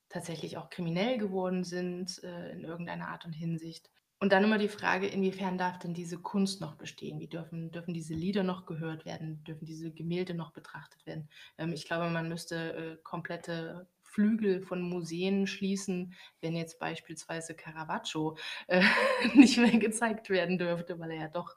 tatsächlich 0.09 0.57
auch 0.57 0.69
kriminell 0.71 1.17
geworden 1.19 1.63
sind, 1.65 2.23
äh, 2.23 2.51
in 2.53 2.63
irgendeiner 2.65 3.09
Art 3.09 3.25
und 3.25 3.33
Hinsicht. 3.33 3.91
Und 4.19 4.31
dann 4.33 4.43
immer 4.45 4.57
die 4.59 4.69
Frage, 4.69 5.07
inwiefern 5.07 5.57
darf 5.59 5.79
denn 5.79 5.93
diese 5.95 6.19
Kunst 6.19 6.61
noch 6.61 6.75
bestehen? 6.77 7.19
Wie 7.19 7.27
dürfen 7.29 7.71
dürfen 7.71 7.93
diese 7.93 8.13
Lieder 8.15 8.43
noch 8.43 8.65
gehört 8.67 9.05
werden? 9.05 9.43
Dürfen 9.45 9.65
diese 9.65 9.91
Gemälde 9.93 10.33
noch 10.35 10.53
betrachtet 10.53 11.05
werden? 11.07 11.29
Ähm, 11.59 11.73
ich 11.73 11.85
glaube, 11.87 12.09
man 12.11 12.29
müsste, 12.29 12.73
äh, 12.75 12.97
komplette 13.03 13.89
Flügel 14.17 14.61
von 14.63 14.81
Museen 14.81 15.45
schließen, 15.47 16.15
wenn 16.41 16.55
jetzt 16.55 16.79
beispielsweise 16.79 17.53
Caravaggio, 17.55 18.37
äh, 18.67 18.81
nicht 19.35 19.57
mehr 19.59 19.77
gezeigt 19.77 20.29
werden 20.31 20.57
dürfte, 20.57 20.99
weil 20.99 21.11
er 21.11 21.21
ja 21.21 21.27
doch 21.29 21.55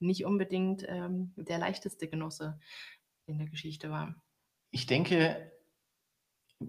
nicht 0.00 0.24
unbedingt, 0.24 0.84
ähm, 0.88 1.34
der 1.36 1.58
leichteste 1.58 2.08
Genosse 2.08 2.58
in 3.26 3.38
der 3.38 3.48
Geschichte 3.48 3.90
war. 3.90 4.22
Ich 4.70 4.86
denke 4.86 5.52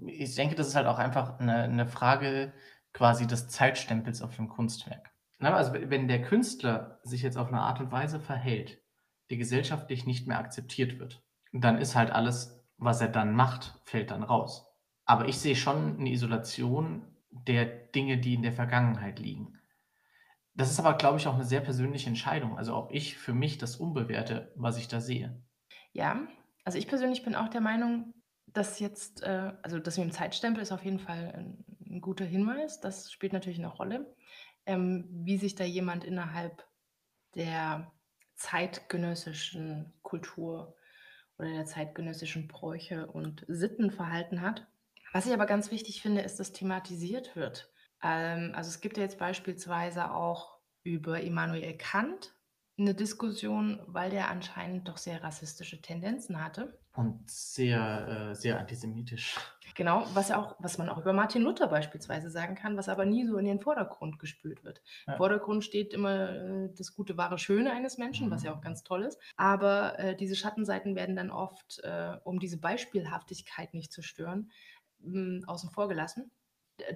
ich 0.08 0.36
denke, 0.36 0.56
das 0.56 0.68
ist 0.68 0.76
halt 0.76 0.88
auch 0.88 0.98
einfach 1.00 1.40
'ne 1.40 1.68
'ne 1.68 1.86
Frage 1.88 2.54
quasi 2.94 3.28
des 3.28 3.48
Zeitstempels 3.50 4.22
auf 4.22 4.36
dem 4.36 4.50
Kunstwerk. 4.50 5.12
Ne, 5.40 5.54
also, 5.54 5.74
we 5.74 5.90
wenn 5.90 6.08
der 6.08 6.22
Künstler 6.22 7.00
sich 7.04 7.22
jetzt 7.22 7.38
auf 7.38 7.52
'ne 7.52 7.60
Art 7.62 7.80
und 7.80 7.92
Weise 7.92 8.20
verhält, 8.20 8.82
die 9.30 9.38
gesellschaftlich 9.38 10.06
nicht 10.06 10.28
mehr 10.28 10.40
akzeptiert 10.40 11.00
wird, 11.00 11.24
dann 11.54 11.78
ist 11.78 11.96
halt 11.96 12.12
alles, 12.12 12.66
was 12.78 13.02
er 13.02 13.10
dann 13.10 13.34
macht, 13.36 13.80
fällt 13.86 14.12
dann 14.12 14.24
raus. 14.24 14.73
Aber 15.08 15.28
ich 15.28 15.38
sehe 15.40 15.56
schon 15.56 15.98
'ne 15.98 16.12
Isolation 16.12 17.08
der 17.32 17.66
Dinge, 17.66 18.18
die 18.20 18.36
in 18.36 18.42
der 18.44 18.54
Vergangenheit 18.54 19.20
liegen. 19.20 19.60
Das 20.56 20.72
ist 20.72 20.80
aber, 20.80 20.96
glaube 20.98 21.20
ich, 21.20 21.28
auch 21.28 21.38
'ne 21.38 21.46
sehr 21.46 21.62
persönliche 21.62 22.10
Entscheidung, 22.10 22.58
also, 22.58 22.76
ob 22.78 22.94
ich 22.94 23.18
für 23.18 23.34
mich 23.34 23.58
das 23.60 23.78
umbewerte, 23.78 24.54
was 24.56 24.78
ich 24.80 24.88
da 24.90 25.02
sehe. 25.02 25.44
Ja, 25.96 26.28
also, 26.66 26.78
ich 26.80 26.88
persönlich 26.88 27.24
bin 27.24 27.36
auch 27.36 27.50
der 27.50 27.62
Meinung, 27.62 28.16
dass 28.48 28.80
jetzt, 28.80 29.22
äh 29.24 29.54
also, 29.62 29.78
das 29.80 29.98
mit 29.98 30.08
dem 30.08 30.12
Zeitstempel 30.12 30.62
ist 30.64 30.72
auf 30.72 30.84
jeden 30.84 31.00
Fall 31.00 31.32
'n 31.36 31.66
'n 31.88 32.02
guter 32.02 32.26
Hinweis. 32.26 32.80
Das 32.82 33.12
spielt 33.12 33.32
natürlich 33.34 33.60
'ne 33.60 33.68
Rolle, 33.68 34.16
ähm, 34.66 35.08
wie 35.12 35.38
sich 35.38 35.54
da 35.56 35.64
jemand 35.66 36.04
innerhalb 36.04 36.68
der 37.36 37.94
zeitgenössischen 38.36 39.94
Kultur 40.04 40.76
oder 41.40 41.50
der 41.52 41.66
zeitgenössischen 41.66 42.48
Bräuche 42.50 43.08
und 43.08 43.46
Sitten 43.50 43.92
verhalten 43.92 44.42
hat. 44.42 44.68
Was 45.14 45.28
ich 45.28 45.34
aber 45.34 45.46
ganz 45.46 45.70
wichtig 45.70 46.02
finde, 46.02 46.22
ist, 46.22 46.40
dass 46.40 46.54
thematisiert 46.54 47.36
wird. 47.36 47.72
Ähm, 48.02 48.52
also, 48.56 48.70
es 48.70 48.82
gibt 48.82 48.98
ja 48.98 49.04
jetzt 49.04 49.20
beispielsweise 49.20 50.12
auch 50.12 50.60
über 50.82 51.22
Immanuel 51.22 51.78
Kant 51.78 52.36
'ne 52.78 52.96
Diskussion, 52.96 53.80
weil 53.86 54.10
der 54.10 54.30
anscheinend 54.30 54.88
doch 54.88 54.98
sehr 54.98 55.24
rassistische 55.24 55.82
Tendenzen 55.84 56.44
hatte. 56.44 56.80
Und 56.96 57.30
sehr, 57.30 58.30
äh 58.32 58.36
sehr 58.36 58.60
antisemitisch. 58.60 59.38
Genau, 59.76 60.06
was 60.14 60.30
ja 60.30 60.40
auch 60.42 60.56
was 60.60 60.78
man 60.78 60.90
auch 60.90 60.98
über 61.00 61.14
Martin 61.14 61.42
Luther 61.42 61.68
beispielsweise 61.68 62.30
sagen 62.30 62.54
kann, 62.56 62.78
was 62.78 62.90
aber 62.90 63.06
nie 63.06 63.26
so 63.26 63.38
in 63.38 63.46
den 63.46 63.60
Vordergrund 63.62 64.20
gespült 64.20 64.64
wird. 64.64 64.82
Im 65.10 65.14
Ja. 65.14 65.18
Vordergrund 65.18 65.64
steht 65.64 65.94
immer, 65.94 66.30
äh, 66.30 66.70
das 66.78 66.94
Gute, 66.94 67.18
Wahre, 67.18 67.38
Schöne 67.38 67.72
eines 67.72 67.98
Menschen, 67.98 68.30
was 68.30 68.44
ja 68.44 68.54
auch 68.54 68.62
Mhm. 68.62 68.62
ganz 68.62 68.84
toll 68.84 69.04
ist. 69.04 69.20
Aber, 69.38 69.98
äh, 70.00 70.16
diese 70.16 70.36
Schattenseiten 70.36 70.96
werden 70.96 71.16
dann 71.16 71.32
oft, 71.32 71.80
äh, 71.84 72.18
um 72.24 72.40
diese 72.40 72.60
Beispielhaftigkeit 72.60 73.74
nicht 73.74 73.92
zu 73.92 74.02
stören, 74.02 74.52
hm, 75.04 75.44
außen 75.48 75.70
vor 75.72 75.88
gelassen. 75.88 76.32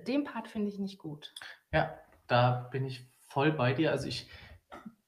Den 0.08 0.24
Part 0.24 0.48
finde 0.48 0.70
ich 0.70 0.80
nicht 0.80 0.98
gut. 0.98 1.34
Ja, 1.72 1.98
da 2.28 2.68
bin 2.72 2.86
ich 2.86 3.10
voll 3.28 3.52
bei 3.52 3.74
dir. 3.74 3.92
Also, 3.92 4.08
ich 4.08 4.30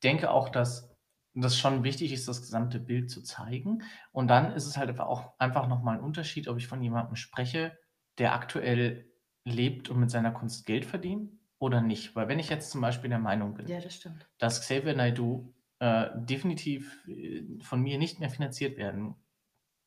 denke 0.04 0.32
auch, 0.32 0.50
dass 0.50 0.96
das 1.36 1.58
schon 1.58 1.84
wichtig 1.84 2.12
ist, 2.12 2.28
das 2.28 2.42
gesamte 2.42 2.80
Bild 2.80 3.10
zu 3.12 3.22
zeigen. 3.24 3.84
Und 4.12 4.28
dann 4.28 4.52
ist 4.54 4.66
es 4.68 4.78
halt 4.78 5.00
auch 5.00 5.40
einfach 5.40 5.68
noch 5.68 5.82
mal 5.84 5.98
'n 5.98 6.04
Unterschied, 6.04 6.48
ob 6.48 6.58
ich 6.58 6.68
von 6.68 6.82
jemandem 6.82 7.16
spreche, 7.16 7.78
der 8.18 8.34
aktuell 8.34 9.12
lebt 9.46 9.90
und 9.90 10.00
mit 10.00 10.12
seiner 10.12 10.32
Kunst 10.32 10.66
Geld 10.66 10.86
verdient 10.86 11.32
oder 11.60 11.82
nicht. 11.82 12.16
Weil 12.16 12.28
wenn 12.28 12.40
ich 12.40 12.50
jetzt 12.50 12.72
zum 12.72 12.82
Beispiel 12.82 13.10
der 13.10 13.20
Meinung 13.20 13.54
bin, 13.54 13.68
Ja, 13.68 13.80
das 13.82 14.00
dass 14.40 14.62
Xavier 14.62 14.96
Naidoo, 14.96 15.54
äh, 15.80 16.08
definitiv, 16.16 17.06
äh, 17.08 17.44
von 17.62 17.82
mir 17.82 17.98
nicht 17.98 18.20
mehr 18.20 18.30
finanziert 18.30 18.78
werden 18.78 19.16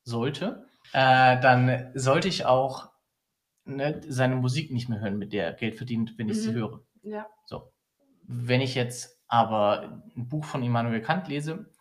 sollte, 0.03 0.67
äh, 0.93 1.39
dann 1.39 1.91
sollte 1.95 2.27
ich 2.27 2.45
auch, 2.45 2.92
ne, 3.65 4.01
seine 4.07 4.35
Musik 4.35 4.71
nicht 4.71 4.89
mehr 4.89 4.99
hören, 5.01 5.17
mit 5.17 5.33
der 5.33 5.45
er 5.47 5.53
Geld 5.53 5.75
verdient, 5.75 6.17
wenn 6.17 6.29
ich 6.29 6.41
sie 6.41 6.53
Mhm. 6.53 6.53
höre. 6.53 6.81
Ja. 7.03 7.27
So. 7.45 7.73
Wenn 8.23 8.61
ich 8.61 8.75
jetzt 8.75 9.21
aber 9.27 10.03
'n 10.15 10.29
Buch 10.29 10.45
von 10.45 10.63
Immanuel 10.63 11.01
Kant 11.01 11.27
lese, 11.29 11.71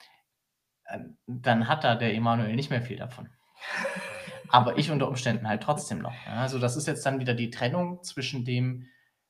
äh, 0.86 1.00
dann 1.26 1.68
hat 1.68 1.84
da 1.84 1.96
der 1.96 2.14
Immanuel 2.14 2.56
nicht 2.56 2.70
mehr 2.70 2.82
viel 2.82 2.98
davon. 2.98 3.30
Aber 4.50 4.78
ich 4.78 4.90
unter 4.90 5.08
Umständen 5.08 5.48
halt 5.48 5.62
trotzdem 5.62 5.98
noch, 6.00 6.26
ja? 6.26 6.34
Also, 6.34 6.58
das 6.58 6.76
ist 6.76 6.86
jetzt 6.86 7.04
dann 7.06 7.20
wieder 7.20 7.34
die 7.34 7.50
Trennung 7.50 8.02
zwischen 8.04 8.44
dem, 8.44 8.86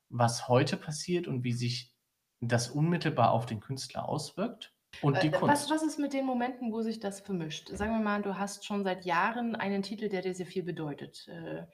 was 0.09 0.49
heute 0.49 0.77
passiert 0.77 1.29
und 1.29 1.45
wie 1.45 1.53
sich 1.53 1.95
das 2.41 2.71
unmittelbar 2.71 3.33
auf 3.33 3.47
den 3.47 3.61
Künstler 3.61 4.09
auswirkt 4.09 4.75
und 5.01 5.23
die 5.23 5.31
Äh, 5.31 5.39
was 5.47 5.69
Kunst. 5.69 5.71
was 5.71 5.83
ist 5.83 5.99
mit 5.99 6.13
den 6.15 6.25
Momenten, 6.25 6.73
wo 6.73 6.81
sich 6.83 6.99
das 6.99 7.21
vermischt? 7.21 7.69
Sagen 7.69 7.93
wir 7.93 8.01
mal, 8.03 8.23
du 8.23 8.39
hast 8.39 8.65
schon 8.65 8.83
seit 8.85 9.05
Jahren 9.05 9.55
einen 9.57 9.83
Titel, 9.83 10.09
der 10.09 10.23
dir 10.23 10.35
sehr 10.35 10.47
viel 10.47 10.63
bedeutet, 10.63 11.29
äh, 11.29 11.67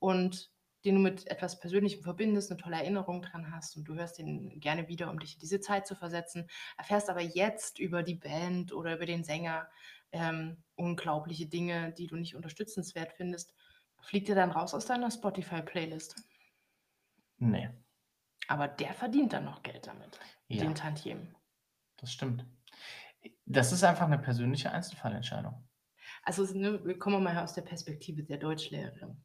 und 0.00 0.50
den 0.84 0.96
du 0.96 1.00
mit 1.00 1.26
etwas 1.28 1.60
Persönlichem 1.60 2.02
verbindest, 2.02 2.50
'ne 2.50 2.56
tolle 2.58 2.76
Erinnerung 2.76 3.22
dran 3.22 3.52
hast 3.52 3.76
und 3.76 3.84
du 3.84 3.94
hörst 3.96 4.18
den 4.18 4.60
gerne 4.60 4.88
wieder, 4.88 5.10
um 5.10 5.18
dich 5.20 5.34
in 5.34 5.40
diese 5.40 5.60
Zeit 5.60 5.86
zu 5.86 5.96
versetzen, 5.96 6.48
erfährst 6.78 7.10
aber 7.10 7.20
jetzt 7.22 7.78
über 7.80 8.02
die 8.04 8.14
Band 8.16 8.72
oder 8.72 8.94
über 8.96 9.06
den 9.06 9.24
Sänger, 9.24 9.68
ähm, 10.12 10.62
unglaubliche 10.76 11.46
Dinge, 11.46 11.92
die 11.92 12.06
du 12.06 12.16
nicht 12.16 12.36
unterstützenswert 12.36 13.12
findest. 13.14 13.54
Fliegt 14.00 14.28
der 14.28 14.36
dann 14.36 14.52
raus 14.52 14.74
aus 14.74 14.86
deiner 14.86 15.10
Spotify-Playlist? 15.10 16.22
Ne. 17.40 17.78
Aber 18.48 18.66
der 18.66 18.94
verdient 18.94 19.32
dann 19.34 19.44
noch 19.44 19.62
Geld 19.62 19.86
damit, 19.86 20.18
Ja. 20.50 20.62
den 20.62 20.74
Tantiemen. 20.74 21.34
Das 22.00 22.12
stimmt. 22.12 22.46
Das 23.46 23.72
ist 23.72 23.84
einfach 23.84 24.08
'ne 24.08 24.18
persönliche 24.18 24.72
Einzelfallentscheidung. 24.72 25.68
Also, 26.24 26.44
ne, 26.56 26.78
kommen 26.98 27.16
wir 27.16 27.20
mal 27.32 27.38
aus 27.42 27.54
der 27.54 27.62
Perspektive 27.62 28.22
der 28.24 28.38
Deutschlehrerin. 28.38 29.24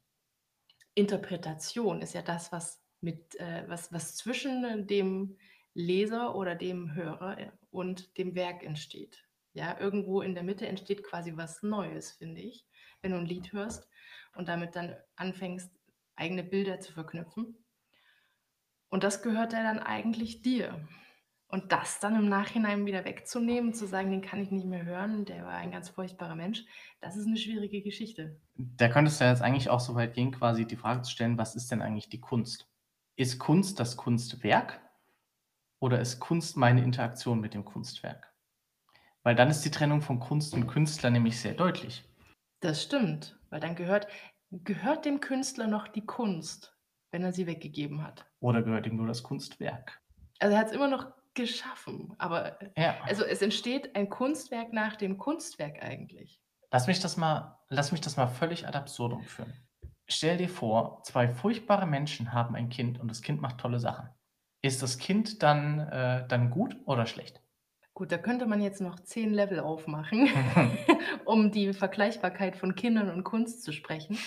Interpretation 0.94 2.02
ist 2.02 2.14
ja 2.14 2.22
das, 2.22 2.52
was 2.52 2.82
mit 3.00 3.34
äh, 3.40 3.64
was 3.68 3.92
was 3.92 4.16
zwischen 4.16 4.86
dem 4.86 5.38
Leser 5.74 6.34
oder 6.36 6.54
dem 6.54 6.94
Hörer, 6.94 7.38
äh, 7.38 7.50
und 7.70 8.16
dem 8.18 8.34
Werk 8.34 8.62
entsteht. 8.62 9.28
Ja, 9.54 9.78
irgendwo 9.78 10.22
in 10.22 10.34
der 10.34 10.44
Mitte 10.44 10.66
entsteht 10.66 11.02
quasi 11.04 11.36
was 11.36 11.62
Neues, 11.62 12.12
finde 12.12 12.40
ich, 12.40 12.66
wenn 13.02 13.12
du 13.12 13.18
'n 13.18 13.26
Lied 13.26 13.52
hörst 13.52 13.88
und 14.34 14.48
damit 14.48 14.76
dann 14.76 14.96
anfängst, 15.16 15.70
eigene 16.16 16.44
Bilder 16.44 16.80
zu 16.80 16.92
verknüpfen. 16.92 17.64
Und 18.92 19.02
das 19.04 19.22
gehört 19.22 19.52
ja 19.52 19.62
dann 19.62 19.78
eigentlich 19.80 20.42
dir. 20.42 20.86
Und 21.54 21.70
das 21.70 22.00
dann 22.00 22.16
im 22.16 22.28
Nachhinein 22.28 22.84
wieder 22.84 23.04
wegzunehmen, 23.04 23.74
zu 23.74 23.86
sagen: 23.86 24.10
„Den 24.10 24.22
kann 24.22 24.40
ich 24.42 24.50
nicht 24.50 24.66
mehr 24.66 24.84
hören, 24.84 25.24
der 25.24 25.44
war 25.44 25.52
ein 25.52 25.70
ganz 25.70 25.88
furchtbarer 25.88 26.34
Mensch“, 26.34 26.64
das 27.00 27.16
ist 27.16 27.26
'ne 27.28 27.36
schwierige 27.36 27.80
Geschichte. 27.80 28.40
Da 28.56 28.88
könntest 28.88 29.20
du 29.20 29.24
ja 29.24 29.30
jetzt 29.30 29.40
eigentlich 29.42 29.70
auch 29.70 29.78
so 29.78 29.94
weit 29.94 30.14
gehen, 30.14 30.32
quasi 30.32 30.66
die 30.66 30.74
Frage 30.74 31.02
zu 31.02 31.12
stellen: 31.12 31.38
„Was 31.38 31.54
ist 31.54 31.70
denn 31.70 31.80
eigentlich 31.80 32.08
die 32.08 32.20
Kunst?“ 32.20 32.68
Ist 33.14 33.38
Kunst 33.38 33.78
das 33.78 33.96
Kunstwerk 33.96 34.80
oder 35.80 36.00
ist 36.00 36.20
Kunst 36.20 36.56
meine 36.56 36.82
Interaktion 36.82 37.40
mit 37.40 37.54
dem 37.54 37.64
Kunstwerk? 37.64 38.34
Weil 39.22 39.36
dann 39.36 39.50
ist 39.50 39.62
die 39.62 39.70
Trennung 39.70 40.02
von 40.02 40.20
Kunst 40.20 40.54
und 40.54 40.66
Künstler 40.66 41.10
nämlich 41.10 41.40
sehr 41.40 41.54
deutlich. 41.54 42.04
Das 42.60 42.82
stimmt, 42.82 43.38
weil 43.50 43.60
dann 43.60 43.76
gehört 43.76 44.08
gehört 44.50 45.04
dem 45.04 45.20
Künstler 45.20 45.66
noch 45.66 45.88
die 45.88 46.06
Kunst, 46.06 46.76
wenn 47.10 47.22
er 47.22 47.32
sie 47.32 47.46
weggegeben 47.46 48.02
hat? 48.02 48.26
Oder 48.40 48.62
gehört 48.62 48.86
ihm 48.86 48.96
nur 48.96 49.06
das 49.06 49.22
Kunstwerk? 49.22 50.00
Also, 50.40 50.54
er 50.54 50.60
hat's 50.60 50.72
immer 50.72 50.88
noch 50.88 51.12
geschaffen, 51.34 52.14
aber, 52.18 52.58
Ja. 52.76 52.96
also, 53.06 53.24
es 53.24 53.42
entsteht 53.42 53.94
ein 53.96 54.08
Kunstwerk 54.08 54.72
nach 54.72 54.96
dem 54.96 55.18
Kunstwerk 55.18 55.82
eigentlich. 55.82 56.40
Lass 56.70 56.86
mich 56.86 57.00
das 57.00 57.16
mal 57.16 57.58
lass 57.68 57.92
mich 57.92 58.00
das 58.00 58.16
mal 58.16 58.26
völlig 58.28 58.66
ad 58.66 58.76
absurdum 58.78 59.22
führen. 59.24 59.52
Stell 60.06 60.36
dir 60.36 60.48
vor, 60.48 61.02
2 61.04 61.28
furchtbare 61.28 61.86
Menschen 61.86 62.32
haben 62.32 62.54
ein 62.54 62.68
Kind 62.68 63.00
und 63.00 63.08
das 63.10 63.22
Kind 63.22 63.40
macht 63.40 63.58
tolle 63.58 63.78
Sachen. 63.80 64.08
Ist 64.62 64.82
das 64.82 64.98
Kind 64.98 65.42
dann 65.42 65.80
äh, 65.80 66.26
dann 66.28 66.50
gut 66.50 66.76
oder 66.84 67.06
schlecht? 67.06 67.40
Gut, 67.94 68.10
da 68.12 68.18
könnte 68.18 68.46
man 68.46 68.60
jetzt 68.60 68.80
noch 68.80 68.98
10 69.00 69.32
Level 69.32 69.60
aufmachen, 69.60 70.28
um 71.24 71.52
die 71.52 71.72
Vergleichbarkeit 71.72 72.56
von 72.56 72.74
Kindern 72.74 73.08
und 73.10 73.24
Kunst 73.24 73.62
zu 73.62 73.72
sprechen. 73.72 74.18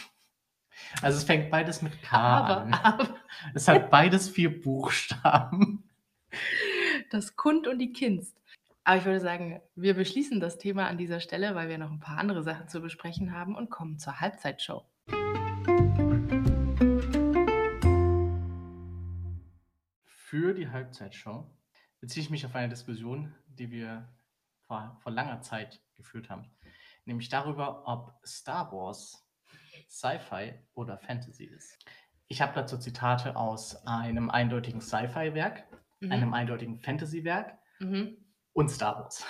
Also, 1.02 1.18
es 1.18 1.24
fängt 1.26 1.50
beides 1.52 1.82
mit 1.82 2.02
K 2.02 2.16
Aber 2.18 2.62
an. 2.62 2.74
aber 2.74 3.08
Es 3.54 3.68
hat 3.68 3.90
beides 3.90 4.30
4 4.30 4.62
Buchstaben. 4.62 5.84
Das 7.10 7.38
Kund 7.38 7.68
und 7.68 7.80
die 7.80 7.94
Kinst. 7.94 8.38
Aber 8.84 8.98
ich 8.98 9.06
würde 9.06 9.22
sagen, 9.22 9.62
wir 9.76 9.94
beschließen 9.94 10.42
das 10.42 10.58
Thema 10.58 10.88
an 10.88 10.98
dieser 10.98 11.22
Stelle, 11.22 11.56
weil 11.56 11.70
wir 11.70 11.78
noch 11.78 11.90
ein 11.90 12.02
paar 12.02 12.18
andere 12.18 12.44
Sachen 12.44 12.68
zu 12.68 12.82
besprechen 12.82 13.34
haben 13.34 13.56
und 13.56 13.70
kommen 13.70 13.98
zur 13.98 14.20
Halbzeitshow. 14.20 14.84
Für 20.06 20.54
die 20.54 20.70
Halbzeitshow 20.70 21.50
beziehe 22.02 22.24
ich 22.24 22.30
mich 22.30 22.46
auf 22.46 22.56
eine 22.56 22.68
Diskussion, 22.68 23.34
die 23.48 23.72
wir 23.72 24.10
vor 24.68 24.98
vor 25.02 25.14
langer 25.14 25.40
Zeit 25.40 25.82
geführt 25.96 26.30
haben, 26.30 26.52
nämlich 27.06 27.30
darüber, 27.30 27.88
ob 27.88 28.20
Star 28.26 28.70
Wars 28.74 29.26
Sci-Fi 29.90 30.56
oder 30.74 30.98
Fantasy 30.98 31.46
ist. 31.46 31.80
Ich 32.28 32.42
habe 32.42 32.54
dazu 32.54 32.78
Zitate 32.78 33.38
aus 33.38 33.88
einem 33.88 34.30
eindeutigen 34.30 34.82
Sci-Fi-Werk, 34.82 35.64
Mhm. 36.00 36.12
einem 36.12 36.34
eindeutigen 36.34 36.80
Fantasy-Werk 36.80 37.58
Mhm. 37.80 38.18
und 38.54 38.70
Star 38.70 38.96
Wars. 39.00 39.26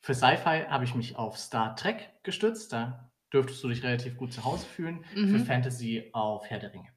Für 0.00 0.14
Sci-Fi 0.14 0.66
habe 0.68 0.84
ich 0.84 0.94
mich 0.94 1.16
auf 1.16 1.36
Star 1.38 1.74
Trek 1.76 2.10
gestützt, 2.22 2.72
da 2.72 3.10
dürftest 3.32 3.62
du 3.62 3.68
dich 3.68 3.82
relativ 3.82 4.16
gut 4.16 4.32
zu 4.32 4.44
Hause 4.44 4.64
fühlen. 4.66 5.04
Für 5.04 5.18
Mhm. 5.20 5.44
Fantasy 5.46 6.08
auf 6.12 6.46
Herr 6.46 6.58
der 6.60 6.72
Ringe. 6.72 6.88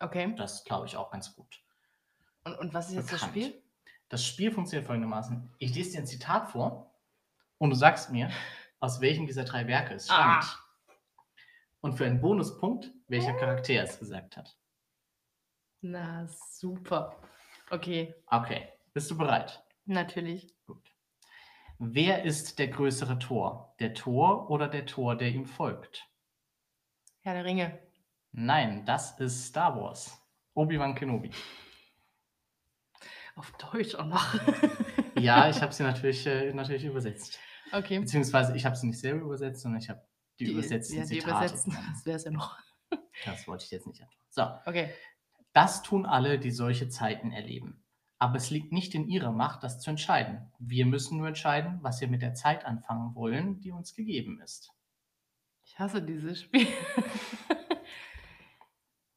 Okay. 0.00 0.34
Das 0.36 0.64
glaube 0.64 0.86
ich 0.86 0.96
auch 0.96 1.10
ganz 1.10 1.34
gut. 1.36 1.62
Und 2.44 2.58
und 2.58 2.74
was 2.74 2.88
ist 2.88 2.94
jetzt 2.96 3.12
das 3.12 3.20
bekannt. 3.20 3.32
Spiel? 3.44 3.62
Das 4.08 4.26
Spiel 4.26 4.50
funktioniert 4.50 4.86
folgendermaßen. 4.86 5.54
Ich 5.58 5.74
lese 5.74 5.92
dir 5.92 5.98
ein 6.00 6.06
Zitat 6.06 6.50
vor 6.50 6.92
und 7.58 7.70
du 7.70 7.76
sagst 7.76 8.10
mir, 8.10 8.30
aus 8.80 9.00
welchem 9.00 9.26
dieser 9.26 9.44
drei 9.44 9.66
Werke 9.68 9.94
es 9.94 10.10
Ah. 10.10 10.42
stammt. 10.42 10.58
Und 11.80 11.94
für 11.94 12.04
einen 12.06 12.20
Bonuspunkt, 12.20 12.90
welcher 13.08 13.34
Charakter 13.34 13.82
es 13.82 13.98
gesagt 13.98 14.36
hat. 14.36 14.56
Na, 15.80 16.26
super. 16.26 17.16
Okay, 17.72 18.14
Okay, 18.26 18.68
bist 18.92 19.10
du 19.10 19.16
bereit? 19.16 19.62
natürlich. 19.86 20.54
Gut. 20.66 20.94
Wer 21.78 22.22
ist 22.24 22.58
der 22.58 22.68
größere 22.68 23.18
Tor? 23.18 23.74
Der 23.80 23.94
Tor 23.94 24.50
oder 24.50 24.68
der 24.68 24.84
Tor, 24.84 25.16
der 25.16 25.30
ihm 25.30 25.46
folgt? 25.46 26.06
Herr 27.22 27.32
der 27.32 27.44
Ringe. 27.46 27.78
Nein, 28.32 28.84
das 28.84 29.18
ist 29.18 29.46
Star 29.46 29.74
Wars. 29.80 30.20
Obi-Wan 30.54 30.94
Kenobi. 30.94 31.30
Auf 33.36 33.50
Deutsch 33.52 33.94
auch 33.94 34.06
noch. 34.06 34.34
Ja, 35.18 35.48
ich 35.48 35.60
habe 35.62 35.72
sie 35.72 35.82
natürlich, 35.84 36.26
äh, 36.26 36.52
natürlich 36.52 36.84
übersetzt. 36.84 37.38
Okay. 37.70 37.98
Beziehungsweise 38.00 38.56
ich 38.56 38.64
habe 38.64 38.74
sie 38.74 38.86
nicht 38.88 38.98
selber 38.98 39.26
übersetzt, 39.26 39.60
sondern 39.62 39.80
ich 39.80 39.88
habe 39.88 40.02
die, 40.40 40.50
übersetzten 40.52 40.96
ja, 40.96 41.02
die 41.04 41.20
Zitate. 41.20 41.30
übersetzen, 41.44 41.70
genommen. 41.70 41.88
das 41.94 42.06
wäre 42.06 42.16
es 42.16 42.24
ja 42.24 42.30
noch. 42.32 42.58
Das 43.24 43.46
wollte 43.46 43.64
ich 43.64 43.70
jetzt 43.70 43.86
nicht 43.86 44.02
antworten. 44.02 44.26
So, 44.30 44.70
Okay. 44.70 44.90
Das 45.52 45.82
tun 45.82 46.06
alle, 46.06 46.38
die 46.38 46.50
solche 46.50 46.88
Zeiten 46.88 47.32
erleben. 47.32 47.84
Aber 48.18 48.36
es 48.36 48.50
liegt 48.50 48.72
nicht 48.72 48.94
in 48.94 49.08
ihrer 49.08 49.32
Macht, 49.32 49.62
das 49.62 49.80
zu 49.80 49.90
entscheiden. 49.90 50.52
Wir 50.58 50.86
müssen 50.86 51.18
nur 51.18 51.28
entscheiden, 51.28 51.80
was 51.82 52.00
wir 52.00 52.08
mit 52.08 52.22
der 52.22 52.34
Zeit 52.34 52.64
anfangen 52.64 53.14
wollen, 53.14 53.60
die 53.60 53.72
uns 53.72 53.94
gegeben 53.94 54.40
ist. 54.40 54.70
Ich 55.64 55.78
hasse 55.78 56.02
dieses 56.02 56.42
Spiel. 56.42 56.68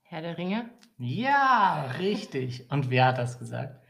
Herr 0.04 0.22
der 0.22 0.38
Ringe, 0.38 0.70
Ja, 0.98 1.92
richtig. 2.00 2.72
Und 2.72 2.89
wer 2.89 3.06
hat 3.06 3.18
das 3.18 3.38
gesagt? 3.38 3.84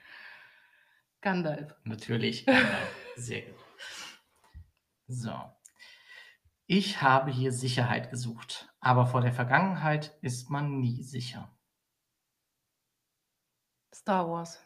Gandalf. 1.21 1.75
Natürlich. 1.83 2.45
Sehr 3.15 3.41
gut. 3.43 3.55
So. 5.07 5.33
Ich 6.67 7.01
habe 7.01 7.31
hier 7.31 7.51
Sicherheit 7.51 8.09
gesucht, 8.09 8.73
aber 8.79 9.05
vor 9.05 9.21
der 9.21 9.33
Vergangenheit 9.33 10.17
ist 10.21 10.49
man 10.49 10.79
nie 10.79 11.03
sicher. 11.03 11.54
Star 13.95 14.27
Wars. 14.27 14.59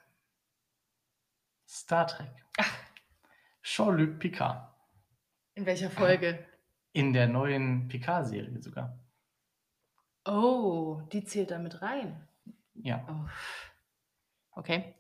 Star 1.68 2.08
Trek. 2.08 2.32
Jean-Luc 3.62 4.18
Picard. 4.18 4.68
In 5.54 5.68
welcher 5.68 5.92
Folge? 5.92 6.44
In 6.94 7.14
der 7.14 7.28
neuen 7.28 7.88
Picard-Serie 7.88 8.60
sogar. 8.60 8.98
Oh, 10.26 11.04
die 11.14 11.24
zählt 11.24 11.52
da 11.52 11.60
mit 11.60 11.80
rein. 11.84 12.28
Ja. 12.74 13.06
Oh. 13.08 14.60
Okay. 14.60 14.96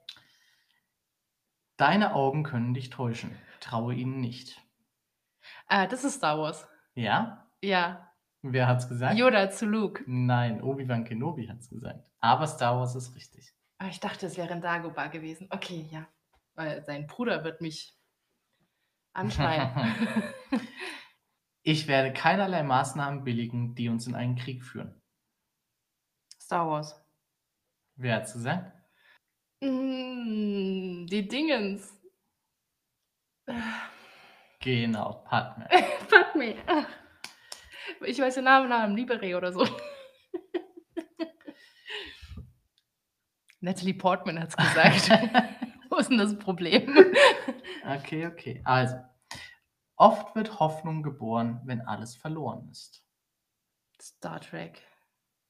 Deine 1.78 2.13
Augen 2.13 2.44
können 2.44 2.76
dich 2.76 2.92
täuschen. 2.92 3.36
Traue 3.60 3.96
ihnen 3.96 4.22
nicht. 4.22 4.62
Ah, 5.65 5.88
das 5.88 6.04
ist 6.04 6.18
Star 6.18 6.38
Wars. 6.38 6.68
Ja? 6.94 7.50
Ja. 7.63 8.13
Wer 8.44 8.68
hat's 8.68 8.88
gesagt? 8.88 9.18
Yoda 9.18 9.50
zu 9.50 9.65
Luke. 9.65 10.04
Nein, 10.06 10.62
Obi-Wan 10.62 11.04
Kenobi 11.04 11.48
hat's 11.48 11.68
gesagt. 11.68 12.12
Aber 12.20 12.46
Star 12.46 12.78
Wars 12.78 12.94
ist 12.96 13.15
richtig. 13.15 13.56
Ah, 13.80 13.88
ich 13.88 14.00
dachte, 14.00 14.28
es 14.28 14.38
wäre 14.38 14.54
ein 14.54 14.62
Dagobah 14.62 15.08
gewesen. 15.08 15.48
Okay, 15.50 15.88
ja. 15.89 16.08
Weil 16.54 16.84
sein 16.84 17.08
Bruder 17.08 17.44
wird 17.44 17.62
mich 17.62 17.98
anschreien. 19.13 19.72
Ich 21.62 21.88
werde 21.88 22.13
keinerlei 22.13 22.63
Maßnahmen 22.63 23.24
billigen, 23.24 23.76
die 23.76 23.89
uns 23.89 24.08
in 24.08 24.15
einen 24.15 24.36
Krieg 24.36 24.63
führen. 24.63 25.00
Star 26.42 26.68
Wars. 26.68 27.00
Wer 27.96 28.15
hat's 28.15 28.34
gesagt? 28.34 28.72
Mm, 29.62 31.06
die 31.06 31.28
Dingens. 31.28 31.94
Genau, 34.62 35.24
Padme. 35.26 35.70
Padme. 36.10 36.56
Ich 38.02 38.20
weiß 38.20 38.36
den 38.36 38.44
Namen, 38.44 38.68
Namen, 38.68 38.98
Libere 38.98 39.38
oder 39.38 39.54
so. 39.54 39.65
Natalie 43.62 43.93
Portman 43.93 44.39
hat 44.39 44.50
es 44.50 44.58
gesagt. 44.58 45.10
Wo 45.89 45.98
ist 45.98 46.10
denn 46.10 46.17
das 46.17 46.38
Problem? 46.38 46.95
Okay, 47.86 48.28
okay. 48.28 48.62
Also, 48.63 48.95
oft 49.95 50.36
wird 50.36 50.60
Hoffnung 50.60 51.04
geboren, 51.04 51.62
wenn 51.65 51.82
alles 51.82 52.15
verloren 52.15 52.69
ist. 52.69 53.04
Star 54.02 54.39
Trek. 54.39 54.82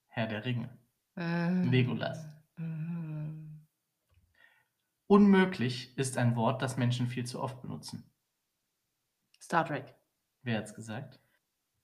Herr 0.07 0.27
der 0.27 0.43
Ringe. 0.45 0.69
Äh, 1.17 1.63
Legolas. 1.63 2.25
mm. 2.57 3.59
Unmöglich 5.07 5.97
ist 5.97 6.17
ein 6.17 6.35
Wort, 6.35 6.61
das 6.61 6.77
Menschen 6.77 7.07
viel 7.07 7.25
zu 7.25 7.41
oft 7.41 7.61
benutzen. 7.61 8.09
Star 9.41 9.65
Trek. 9.65 9.95
Wer 10.43 10.59
hat's 10.59 10.73
gesagt? 10.73 11.19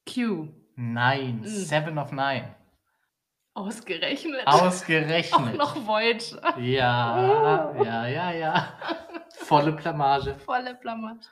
Q. 0.08 0.50
Nein, 0.76 1.40
Mm. 1.42 1.46
Seven 1.46 1.98
of 1.98 2.12
Nine. 2.12 2.56
Ausgerechnet. 3.56 4.46
Ausgerechnet. 4.46 5.34
Auch 5.34 5.54
noch 5.54 5.88
Voyager. 5.88 6.60
Ja, 6.60 7.74
ja, 7.82 8.08
ja, 8.08 8.32
ja. 8.34 8.80
Volle 9.30 9.72
Blamage. 9.72 10.36
Volle 10.36 10.76
Blamage. 10.76 11.26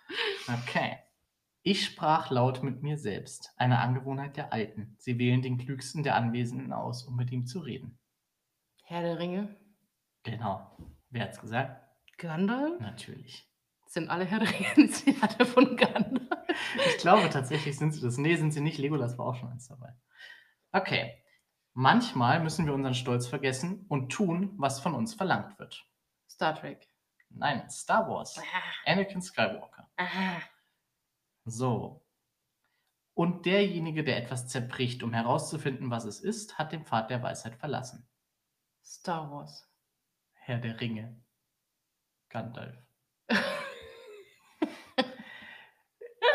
Okay. 0.47 0.99
Ich 1.63 1.85
sprach 1.85 2.29
laut 2.29 2.63
mit 2.63 2.81
mir 2.81 2.97
selbst, 2.97 3.53
eine 3.57 3.79
Angewohnheit 3.79 4.37
der 4.37 4.53
Alten. 4.53 4.95
Sie 4.99 5.19
wählen 5.19 5.41
den 5.41 5.57
klügsten 5.57 6.03
der 6.03 6.15
Anwesenden 6.15 6.71
aus, 6.71 7.03
um 7.03 7.17
mit 7.17 7.29
ihm 7.31 7.45
zu 7.45 7.59
reden. 7.59 7.99
Herr 8.85 9.01
der 9.01 9.19
Ringe. 9.19 9.55
Genau. 10.23 10.77
Wer 11.09 11.23
hat's 11.25 11.41
gesagt? 11.41 11.81
Gandalf? 12.17 12.79
Natürlich. 12.79 13.49
Sind 13.85 14.09
alle 14.09 14.23
Herr 14.23 14.39
der 14.39 14.49
Ringe 14.49 14.89
Zitate 14.91 15.45
von 15.45 15.75
Gandalf? 15.75 16.21
Ich 16.87 16.97
glaube 16.99 17.29
tatsächlich 17.29 17.77
sind 17.77 17.93
sie 17.93 18.01
das. 18.01 18.17
Nee, 18.17 18.35
sind 18.37 18.51
sie 18.51 18.61
nicht. 18.61 18.77
Legolas 18.77 19.17
war 19.17 19.25
auch 19.25 19.35
schon 19.35 19.49
eins 19.49 19.67
dabei. 19.67 19.93
Okay. 20.71 21.22
Manchmal 21.73 22.39
müssen 22.39 22.65
wir 22.65 22.73
unseren 22.73 22.93
Stolz 22.93 23.27
vergessen 23.27 23.85
und 23.89 24.11
tun, 24.11 24.53
was 24.57 24.79
von 24.79 24.93
uns 24.93 25.13
verlangt 25.15 25.57
wird. 25.57 25.85
Star 26.29 26.53
Trek. 26.55 26.87
Nein, 27.29 27.67
Star 27.69 28.07
Wars. 28.07 28.39
Anakin 28.85 29.21
Skywalker. 29.21 29.89
Ah. 29.97 30.41
So. 31.45 32.05
Und 33.15 33.45
derjenige, 33.45 34.03
der 34.03 34.17
etwas 34.17 34.47
zerbricht, 34.47 35.03
um 35.03 35.13
herauszufinden, 35.13 35.89
was 35.89 36.05
es 36.05 36.19
ist, 36.19 36.57
hat 36.57 36.71
den 36.71 36.85
Pfad 36.85 37.09
der 37.09 37.23
Weisheit 37.23 37.55
verlassen. 37.55 38.07
Star 38.83 39.31
Wars. 39.31 39.67
Herr 40.33 40.59
der 40.59 40.79
Ringe. 40.79 41.21
Gandalf. 42.29 42.77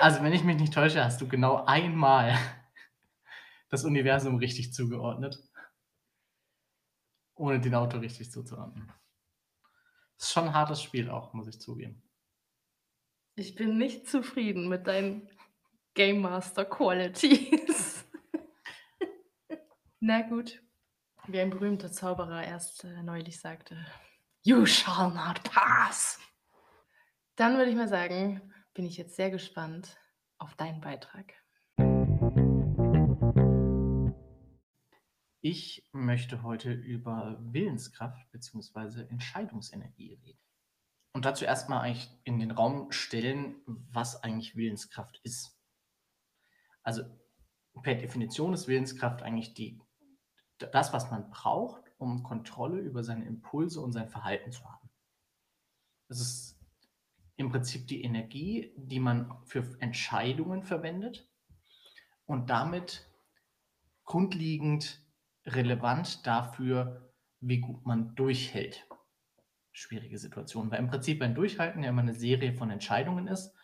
Also, 0.01 0.23
wenn 0.23 0.33
ich 0.33 0.45
mich 0.45 0.57
nicht 0.57 0.73
täusche, 0.73 1.05
hast 1.05 1.21
du 1.21 1.27
genau 1.27 1.65
einmal 1.65 2.39
das 3.69 3.85
Universum 3.85 4.37
richtig 4.37 4.73
zugeordnet. 4.73 5.39
Ohne 7.35 7.61
den 7.61 7.75
Autor 7.75 8.01
richtig 8.01 8.33
zuzuordnen. 8.33 8.93
Ist 10.19 10.33
schon 10.33 10.49
ein 10.49 10.55
hartes 10.55 10.83
Spiel 10.83 11.11
auch, 11.11 11.33
muss 11.33 11.47
ich 11.47 11.61
zugeben. 11.61 12.03
Ich 13.37 13.55
bin 13.55 13.79
nicht 13.79 14.09
zufrieden 14.09 14.69
mit 14.69 14.89
deinen 14.89 15.31
Game 15.95 16.21
Master 16.21 16.65
Qualities. 16.65 18.05
Na 20.01 20.23
gut, 20.23 20.61
wie 21.29 21.39
ein 21.39 21.51
berühmter 21.51 21.93
Zauberer 21.93 22.43
erst 22.43 22.83
äh, 22.83 23.03
neulich 23.03 23.39
sagte: 23.39 23.87
„You 24.43 24.67
shall 24.67 25.13
not 25.13 25.43
pass!“ 25.45 26.19
Dann 27.37 27.57
würde 27.57 27.71
ich 27.71 27.77
mal 27.77 27.89
sagen, 27.89 28.53
bin 28.75 28.85
ich 28.85 28.97
jetzt 28.97 29.15
sehr 29.15 29.31
gespannt 29.31 29.97
auf 30.39 30.57
deinen 30.57 30.81
Beitrag. 30.81 31.35
Ich 35.51 35.89
möchte 35.93 36.43
heute 36.43 36.71
über 36.71 37.39
Willenskraft 37.41 38.31
bzw. 38.33 39.07
Entscheidungsenergie 39.09 40.13
reden. 40.23 40.39
Und 41.15 41.25
dazu 41.25 41.47
erstmal 41.47 41.81
eigentlich 41.81 42.11
in 42.25 42.39
den 42.39 42.51
Raum 42.51 42.93
stellen, 42.93 43.57
was 43.65 44.23
eigentlich 44.23 44.57
Willenskraft 44.57 45.19
ist. 45.23 45.59
Also 46.83 47.03
per 47.81 47.95
Definition 47.95 48.53
ist 48.53 48.69
Willenskraft 48.69 49.23
eigentlich 49.23 49.55
die, 49.55 49.81
das, 50.59 50.93
was 50.93 51.11
man 51.11 51.31
braucht, 51.31 51.83
um 51.97 52.23
Kontrolle 52.25 52.81
über 52.81 53.03
seine 53.03 53.25
Impulse 53.25 53.81
und 53.81 53.93
sein 53.93 54.11
Verhalten 54.11 54.53
zu 54.53 54.63
haben. 54.67 54.91
Das 56.09 56.21
ist 56.21 56.61
im 57.37 57.49
Prinzip 57.49 57.87
die 57.87 58.03
Energie, 58.03 58.75
die 58.77 59.01
man 59.01 59.35
für 59.47 59.65
Entscheidungen 59.81 60.63
verwendet 60.63 61.27
und 62.27 62.51
damit 62.51 63.11
grundlegend 64.05 65.08
relevant 65.55 66.27
dafür, 66.27 67.13
wie 67.41 67.61
gut 67.61 67.87
man 67.87 68.15
durchhält. 68.15 68.87
Schwierige 69.73 70.19
Situationen, 70.19 70.71
weil 70.71 70.81
im 70.81 70.89
Prinzip 70.89 71.23
ein 71.23 71.35
Durchhalten 71.35 71.83
ja 71.83 71.91
immer 71.91 72.03
eine 72.03 72.15
Serie 72.15 72.53
von 72.53 72.71
Entscheidungen 72.71 73.29
ist, 73.29 73.55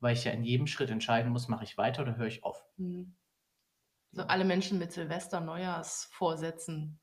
weil 0.00 0.14
ich 0.14 0.24
ja 0.24 0.32
in 0.32 0.44
jedem 0.44 0.66
Schritt 0.66 0.90
entscheiden 0.90 1.32
muss, 1.32 1.48
mache 1.48 1.64
ich 1.64 1.78
weiter 1.78 2.02
oder 2.02 2.16
höre 2.16 2.26
ich 2.26 2.44
auf. 2.44 2.62
Mhm. 2.76 3.16
So 4.12 4.22
alle 4.22 4.44
Menschen 4.44 4.78
mit 4.78 4.92
Silvester, 4.92 5.40
Neujahrsvorsätzen 5.40 7.00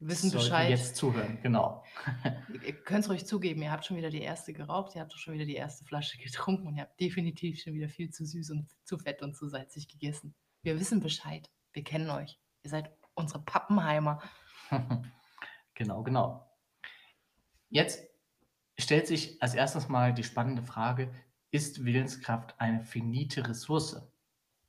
wissen 0.00 0.30
Sollten 0.30 0.44
Bescheid. 0.46 0.70
jetzt 0.70 0.96
zuhören, 0.96 1.38
genau. 1.42 1.84
Ihr 2.64 2.72
könnt 2.72 3.04
es 3.04 3.10
ruhig 3.10 3.26
zugeben, 3.26 3.62
ihr 3.62 3.70
habt 3.70 3.84
schon 3.84 3.96
wieder 3.96 4.10
die 4.10 4.22
erste 4.22 4.52
geraucht, 4.52 4.94
ihr 4.94 5.00
habt 5.00 5.12
schon 5.12 5.34
wieder 5.34 5.44
die 5.44 5.56
erste 5.56 5.84
Flasche 5.84 6.18
getrunken 6.18 6.66
und 6.66 6.76
ihr 6.76 6.82
habt 6.82 6.98
definitiv 7.00 7.60
schon 7.60 7.74
wieder 7.74 7.88
viel 7.88 8.10
zu 8.10 8.24
süß 8.24 8.50
und 8.50 8.68
zu 8.84 8.98
fett 8.98 9.22
und 9.22 9.36
zu 9.36 9.48
salzig 9.48 9.88
gegessen. 9.88 10.34
Wir 10.62 10.78
wissen 10.78 11.00
Bescheid. 11.00 11.50
Wir 11.72 11.84
kennen 11.84 12.10
euch. 12.10 12.38
Ihr 12.62 12.70
seid 12.70 12.97
unsere 13.18 13.40
Pappenheimer. 13.40 14.22
genau, 15.74 16.02
genau. 16.02 16.48
Jetzt 17.68 18.02
stellt 18.78 19.06
sich 19.06 19.42
als 19.42 19.54
erstes 19.54 19.88
mal 19.88 20.14
die 20.14 20.24
spannende 20.24 20.62
Frage, 20.62 21.12
ist 21.50 21.84
Willenskraft 21.84 22.54
eine 22.60 22.80
finite 22.80 23.48
Ressource? 23.48 24.00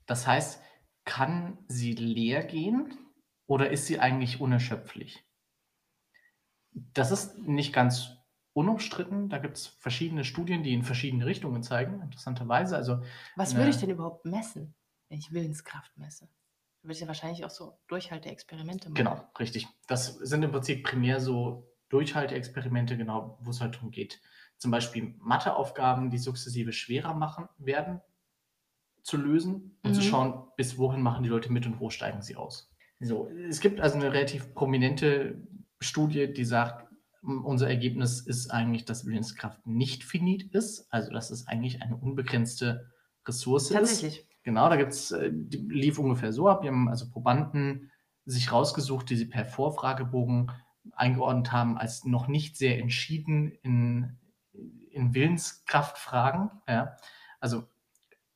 Das 0.06 0.28
heißt, 0.28 0.62
kann 1.06 1.58
sie 1.68 1.94
leer 1.94 2.44
gehen 2.44 2.98
oder 3.46 3.70
ist 3.70 3.88
sie 3.88 4.00
eigentlich 4.00 4.42
unerschöpflich? 4.42 5.26
Das 6.72 7.12
ist 7.12 7.38
nicht 7.38 7.74
ganz 7.74 8.18
unumstritten. 8.54 9.30
Da 9.30 9.38
gibt 9.38 9.58
es 9.58 9.68
verschiedene 9.68 10.24
Studien, 10.24 10.64
die 10.64 10.74
in 10.74 10.84
verschiedene 10.84 11.26
Richtungen 11.26 11.64
zeigen, 11.64 12.02
interessanterweise. 12.02 12.76
Also, 12.76 13.02
Was 13.36 13.56
würde 13.56 13.70
ich 13.70 13.78
denn 13.78 13.90
überhaupt 13.90 14.26
messen, 14.26 14.76
wenn 15.10 15.20
ich 15.20 15.32
Willenskraft 15.32 15.98
messe? 15.98 16.30
Ich 16.88 17.00
ja 17.00 17.08
wahrscheinlich 17.08 17.44
auch 17.46 17.50
so 17.50 17.78
Durchhalteexperimente 17.88 18.90
machen. 18.90 18.96
Genau, 18.96 19.24
richtig. 19.38 19.68
Das 19.88 20.16
sind 20.16 20.44
im 20.44 20.52
Prinzip 20.52 20.84
primär 20.84 21.20
so 21.20 21.68
Durchhalteexperimente, 21.90 22.98
genau, 22.98 23.38
wo 23.42 23.50
es 23.50 23.62
halt 23.62 23.76
darum 23.76 23.92
geht, 23.92 24.22
zum 24.58 24.72
Beispiel 24.72 25.16
Matheaufgaben, 25.20 26.10
die 26.10 26.18
sukzessive 26.18 26.72
schwerer 26.72 27.14
machen 27.14 27.48
werden, 27.58 28.02
zu 29.04 29.18
lösen 29.18 29.78
und 29.84 29.94
zu 29.94 30.02
Mhm. 30.02 30.06
schauen, 30.06 30.48
bis 30.58 30.78
wohin 30.78 31.02
machen 31.02 31.24
die 31.24 31.30
Leute 31.30 31.52
mit 31.52 31.66
und 31.66 31.80
wo 31.80 31.90
steigen 31.90 32.22
sie 32.22 32.36
aus. 32.36 32.72
So, 33.00 33.30
es 33.30 33.60
gibt 33.62 33.80
also 33.80 33.96
eine 33.96 34.12
relativ 34.14 34.54
prominente 34.54 35.48
Studie, 35.80 36.32
die 36.34 36.46
sagt, 36.46 36.88
unser 37.22 37.68
Ergebnis 37.70 38.22
ist 38.22 38.50
eigentlich, 38.52 38.86
dass 38.86 39.06
Willenskraft 39.06 39.66
nicht 39.66 40.04
finit 40.04 40.54
ist, 40.54 40.88
also 40.92 41.12
dass 41.12 41.32
es 41.32 41.48
eigentlich 41.48 41.82
eine 41.82 41.96
unbegrenzte 41.98 42.92
Ressource 43.28 43.72
ist. 43.72 43.74
Tatsächlich. 43.74 44.29
Genau, 44.50 44.68
da 44.68 44.78
gibt's, 44.78 45.12
äh, 45.12 45.30
lief 45.52 46.00
ungefähr 46.00 46.34
so 46.34 46.48
ab. 46.50 46.64
Wir 46.64 46.72
haben 46.72 46.90
also 46.90 47.08
Probanden 47.08 47.92
sich 48.26 48.52
rausgesucht, 48.52 49.08
die 49.12 49.16
sie 49.16 49.28
per 49.28 49.46
Vorfragebogen 49.46 50.52
eingeordnet 50.94 51.52
haben, 51.52 51.78
als 51.78 52.04
noch 52.04 52.28
nicht 52.28 52.58
sehr 52.58 52.80
entschieden 52.80 53.52
in, 53.62 54.18
in 54.90 55.14
Willenskraftfragen. 55.14 56.50
Ja. 56.68 56.98
Also 57.40 57.68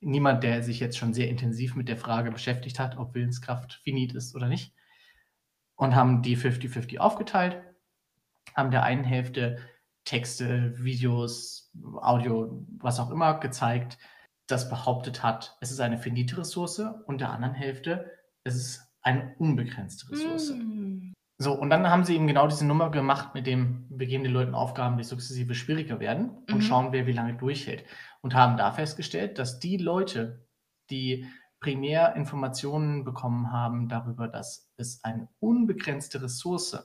niemand, 0.01 0.43
der 0.43 0.61
sich 0.61 0.79
jetzt 0.79 0.99
schon 0.99 1.15
sehr 1.15 1.29
intensiv 1.29 1.73
mit 1.73 1.89
der 1.89 1.97
Frage 1.97 2.29
beschäftigt 2.29 2.77
hat, 2.77 2.95
ob 2.99 3.15
Willenskraft 3.15 3.81
finit 3.83 4.13
ist 4.13 4.35
oder 4.35 4.47
nicht. 4.47 4.71
Und 5.73 5.95
haben 5.95 6.21
die 6.21 6.37
50-50 6.37 6.99
aufgeteilt, 6.99 7.59
haben 8.53 8.69
der 8.69 8.83
einen 8.83 9.03
Hälfte 9.03 9.57
Texte, 10.05 10.75
Videos, 10.77 11.71
Audio, 11.95 12.63
was 12.77 12.99
auch 12.99 13.09
immer 13.09 13.39
gezeigt, 13.39 13.97
das 14.47 14.69
behauptet 14.69 15.23
hat, 15.23 15.57
es 15.61 15.71
ist 15.71 15.79
eine 15.79 15.97
finite 15.97 16.37
Ressource 16.37 16.81
und 17.05 17.21
der 17.21 17.31
anderen 17.31 17.53
Hälfte, 17.53 18.11
es 18.43 18.55
ist 18.55 18.81
eine 19.01 19.35
unbegrenzte 19.37 20.09
Ressource. 20.11 20.51
Mm. 20.51 21.13
So, 21.39 21.53
und 21.53 21.69
dann 21.69 21.89
haben 21.89 22.03
sie 22.03 22.15
eben 22.15 22.27
genau 22.27 22.47
diese 22.47 22.65
Nummer 22.65 22.91
gemacht, 22.91 23.33
mit 23.33 23.47
dem 23.47 23.85
wir 23.89 24.07
geben 24.07 24.23
den 24.23 24.33
Leuten 24.33 24.53
Aufgaben, 24.53 24.97
die 24.97 25.03
sukzessive 25.03 25.55
schwieriger 25.55 25.99
werden 25.99 26.29
und 26.47 26.55
Mhm. 26.55 26.61
schauen, 26.61 26.91
wer 26.91 27.07
wie 27.07 27.11
lange 27.11 27.33
durchhält. 27.35 27.83
Und 28.21 28.35
haben 28.35 28.55
da 28.55 28.71
festgestellt, 28.71 29.39
dass 29.39 29.59
die 29.59 29.77
Leute, 29.77 30.47
die 30.89 31.27
primär 31.59 32.15
Informationen 32.15 33.03
bekommen 33.03 33.51
haben 33.51 33.89
darüber, 33.89 34.27
dass 34.27 34.71
es 34.77 35.03
eine 35.03 35.27
unbegrenzte 35.39 36.21
Ressource 36.21 36.77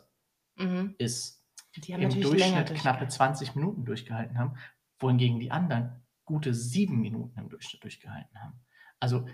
Mhm. 0.56 0.94
ist, 0.98 1.44
Die 1.76 1.92
haben 1.94 2.02
im 2.02 2.20
Durchschnitt 2.20 2.66
knappe 2.74 3.00
durchgehalten. 3.00 3.10
20 3.10 3.54
Minuten 3.54 3.84
durchgehalten 3.84 4.38
haben, 4.38 4.56
wohingegen 4.98 5.38
die 5.38 5.50
anderen 5.52 6.02
gute 6.28 6.54
sieben 6.54 7.00
Minuten 7.00 7.38
im 7.38 7.48
Durchschnitt 7.48 7.82
durchgehalten 7.82 8.40
haben. 8.40 8.60
Also 9.00 9.26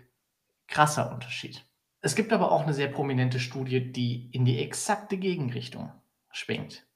krasser 0.68 1.12
Unterschied. 1.12 1.64
Es 2.00 2.14
gibt 2.14 2.32
aber 2.32 2.52
auch 2.52 2.62
eine 2.62 2.72
sehr 2.74 2.88
prominente 2.88 3.38
Studie, 3.40 3.92
die 3.92 4.30
in 4.30 4.44
die 4.44 4.58
exakte 4.58 5.16
Gegenrichtung 5.18 5.90
schwenkt. 6.30 6.86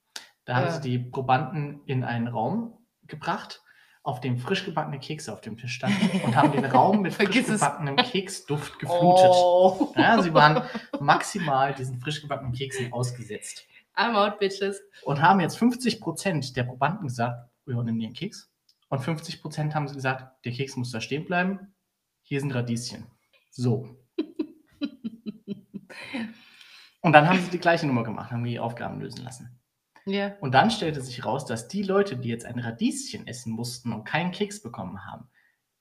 Da 0.45 0.57
haben 0.57 0.67
Ja. 0.67 0.73
sie 0.73 0.81
die 0.91 0.99
Probanden 0.99 1.83
in 1.85 2.05
einen 2.05 2.29
Raum 2.29 2.79
gebracht, 3.07 3.63
auf 4.03 4.21
dem 4.21 4.39
frisch 4.39 4.65
gebackene 4.65 4.99
Kekse 4.99 5.33
auf 5.33 5.41
dem 5.43 5.57
Tisch 5.59 5.75
standen 5.75 6.21
und 6.25 6.37
haben 6.37 6.53
den 6.53 6.65
Raum 6.65 7.03
mit 7.03 7.13
frisch 7.15 7.45
gebackenem 7.47 7.97
Keksduft 7.97 8.79
geflutet. 8.79 9.31
Oh. 9.33 9.93
Ja, 9.97 10.23
sie 10.23 10.33
waren 10.33 10.63
maximal 11.01 11.75
diesen 11.75 12.01
frisch 12.01 12.23
gebackenen 12.23 12.53
Keksen 12.53 12.93
ausgesetzt 12.93 13.67
I'm 13.95 14.15
out, 14.15 14.39
bitches. 14.39 14.81
und 15.05 15.21
haben 15.21 15.41
jetzt 15.41 15.59
50% 15.59 16.55
der 16.55 16.63
Probanden 16.63 17.09
gesagt, 17.09 17.51
wir 17.67 17.83
nehmen 17.83 17.99
den 17.99 18.13
Keks. 18.15 18.49
Und 18.89 19.03
50% 19.03 19.75
haben 19.75 19.89
sie 19.89 19.95
gesagt, 19.95 20.45
der 20.45 20.53
Keks 20.53 20.77
muss 20.77 20.91
da 20.91 21.01
stehen 21.01 21.25
bleiben. 21.25 21.75
Hier 22.23 22.41
sind 22.41 22.55
Radieschen. 22.55 23.07
So. 23.51 23.97
Und 27.01 27.13
dann 27.13 27.29
haben 27.29 27.41
sie 27.41 27.51
die 27.51 27.59
gleiche 27.59 27.87
Nummer 27.87 28.03
gemacht, 28.03 28.31
haben 28.31 28.45
die 28.45 28.59
Aufgaben 28.59 29.01
lösen 29.01 29.25
lassen. 29.25 29.61
Ja. 30.07 30.37
Und 30.41 30.53
dann 30.53 30.71
stellte 30.71 31.03
sich 31.03 31.25
raus, 31.25 31.45
dass 31.45 31.69
die 31.69 31.83
Leute, 31.83 32.17
die 32.17 32.29
jetzt 32.29 32.47
ein 32.47 32.59
Radieschen 32.59 33.27
essen 33.27 33.53
mussten 33.53 33.93
und 33.93 34.05
keinen 34.05 34.31
Keks 34.31 34.63
bekommen 34.63 35.05
haben, 35.05 35.29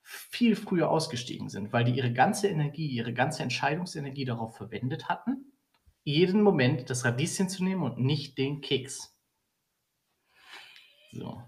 viel 0.02 0.56
früher 0.56 0.90
ausgestiegen 0.90 1.50
sind, 1.50 1.74
weil 1.74 1.86
die 1.86 1.94
ihre 1.94 2.14
ganze 2.14 2.48
Energie, 2.48 2.88
ihre 2.88 3.14
ganze 3.14 3.44
Entscheidungsenergie 3.44 4.26
darauf 4.26 4.56
verwendet 4.56 5.10
hatten, 5.10 5.54
jeden 6.04 6.42
Moment 6.42 6.90
das 6.90 7.04
Radieschen 7.04 7.50
zu 7.50 7.64
nehmen 7.64 7.84
und 7.84 8.00
nicht 8.00 8.38
den 8.38 8.62
Keks. 8.62 9.18
So. 11.12 11.42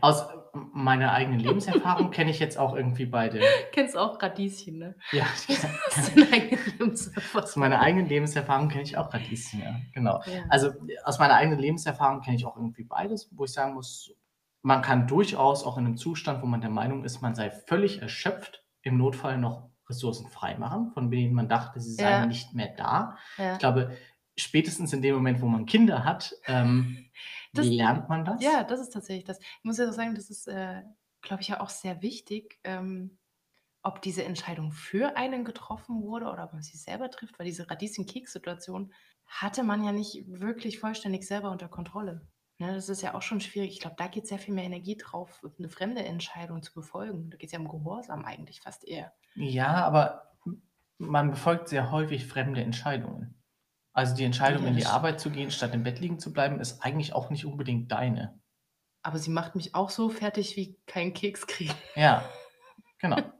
Aus 0.00 0.24
meiner 0.52 1.12
eigenen 1.12 1.40
Lebenserfahrung 1.40 2.10
kenne 2.12 2.30
ich 2.30 2.38
jetzt 2.38 2.58
auch 2.58 2.74
irgendwie 2.74 3.06
beide. 3.06 3.40
Kennst 3.72 3.96
auch 3.96 4.20
Radieschen, 4.20 4.78
ne? 4.78 4.94
Ja, 5.12 5.26
Lebenserfahrung? 6.14 7.42
aus 7.44 7.56
meiner 7.56 7.80
eigenen 7.80 8.06
Lebenserfahrung 8.06 8.68
kenne 8.68 8.82
ich 8.84 8.96
auch 8.96 9.12
Radieschen, 9.12 9.60
ja, 9.60 9.76
genau. 9.92 10.22
Ja. 10.26 10.42
Also 10.48 10.72
aus 11.04 11.18
meiner 11.18 11.34
eigenen 11.34 11.58
Lebenserfahrung 11.58 12.20
kenne 12.22 12.36
ich 12.36 12.46
auch 12.46 12.56
irgendwie 12.56 12.84
beides, 12.84 13.28
wo 13.32 13.44
ich 13.44 13.52
sagen 13.52 13.74
muss, 13.74 14.12
man 14.62 14.82
kann 14.82 15.06
durchaus 15.06 15.64
auch 15.64 15.78
in 15.78 15.86
einem 15.86 15.96
Zustand, 15.96 16.42
wo 16.42 16.46
man 16.46 16.60
der 16.60 16.70
Meinung 16.70 17.04
ist, 17.04 17.22
man 17.22 17.34
sei 17.34 17.50
völlig 17.50 18.02
erschöpft, 18.02 18.64
im 18.82 18.96
Notfall 18.98 19.38
noch 19.38 19.68
Ressourcen 19.88 20.28
freimachen, 20.28 20.90
von 20.92 21.10
denen 21.10 21.34
man 21.34 21.48
dachte, 21.48 21.80
sie 21.80 21.92
seien 21.94 22.20
Ja. 22.22 22.26
nicht 22.26 22.54
mehr 22.54 22.74
da. 22.76 23.16
ja. 23.38 23.52
Ich 23.54 23.58
glaube, 23.58 23.96
spätestens 24.36 24.92
in 24.92 25.02
dem 25.02 25.14
Moment, 25.14 25.40
wo 25.40 25.46
man 25.46 25.66
Kinder 25.66 26.04
hat, 26.04 26.34
ähm, 26.46 27.06
Das- 27.52 27.66
lernt 27.68 28.08
man 28.08 28.24
das. 28.24 28.44
Ja, 28.44 28.62
das 28.64 28.80
ist 28.80 28.90
tatsächlich 28.92 29.24
das. 29.24 29.38
Ich 29.40 29.64
muss 29.64 29.78
ja 29.78 29.88
auch 29.88 29.92
sagen, 29.92 30.14
das 30.14 30.30
ist, 30.30 30.46
äh, 30.48 30.82
glaube 31.22 31.42
ich, 31.42 31.48
ja 31.48 31.60
auch 31.60 31.70
sehr 31.70 32.02
wichtig, 32.02 32.60
ähm, 32.64 33.18
ob 33.82 34.02
diese 34.02 34.24
Entscheidung 34.24 34.72
für 34.72 35.16
einen 35.16 35.44
getroffen 35.44 36.02
wurde 36.02 36.26
oder 36.30 36.44
ob 36.44 36.52
man 36.52 36.62
sie 36.62 36.76
selber 36.76 37.10
trifft, 37.10 37.38
weil 37.38 37.46
diese 37.46 37.70
Radieschen-Keks-Situation 37.70 38.92
hatte 39.26 39.62
man 39.64 39.84
ja 39.84 39.92
nicht 39.92 40.24
wirklich 40.28 40.78
vollständig 40.80 41.26
selber 41.26 41.50
unter 41.50 41.68
Kontrolle. 41.68 42.28
Ne, 42.58 42.74
das 42.74 42.88
ist 42.88 43.02
ja 43.02 43.14
auch 43.14 43.22
schon 43.22 43.40
schwierig. 43.40 43.72
Ich 43.72 43.80
glaube, 43.80 43.96
da 43.98 44.08
geht 44.08 44.26
sehr 44.26 44.38
viel 44.38 44.54
mehr 44.54 44.64
Energie 44.64 44.96
drauf, 44.96 45.42
eine 45.58 45.68
fremde 45.68 46.04
Entscheidung 46.04 46.62
zu 46.62 46.74
befolgen. 46.74 47.30
Da 47.30 47.36
geht 47.36 47.48
es 47.48 47.52
ja 47.52 47.60
um 47.60 47.68
Gehorsam 47.68 48.24
eigentlich 48.24 48.60
fast 48.62 48.84
eher. 48.86 49.12
Ja, 49.34 49.84
aber 49.86 50.32
Man 50.98 51.30
befolgt 51.32 51.68
sehr 51.70 51.90
häufig 51.92 52.26
fremde 52.26 52.62
Entscheidungen. 52.62 53.37
Also, 53.98 54.14
die 54.14 54.22
Entscheidung, 54.22 54.64
in 54.64 54.76
die 54.76 54.86
Arbeit 54.86 55.18
zu 55.18 55.28
gehen, 55.28 55.50
statt 55.50 55.74
im 55.74 55.82
Bett 55.82 55.98
liegen 55.98 56.20
zu 56.20 56.32
bleiben, 56.32 56.60
ist 56.60 56.84
eigentlich 56.84 57.14
auch 57.14 57.30
nicht 57.30 57.44
unbedingt 57.44 57.90
deine. 57.90 58.38
Aber 59.02 59.18
sie 59.18 59.30
macht 59.30 59.56
mich 59.56 59.74
auch 59.74 59.90
so 59.90 60.08
fertig 60.08 60.54
wie 60.56 60.78
kein 60.86 61.12
Keks 61.12 61.48
kriegen. 61.48 61.74
Ja, 61.94 62.22
genau. 63.00 63.32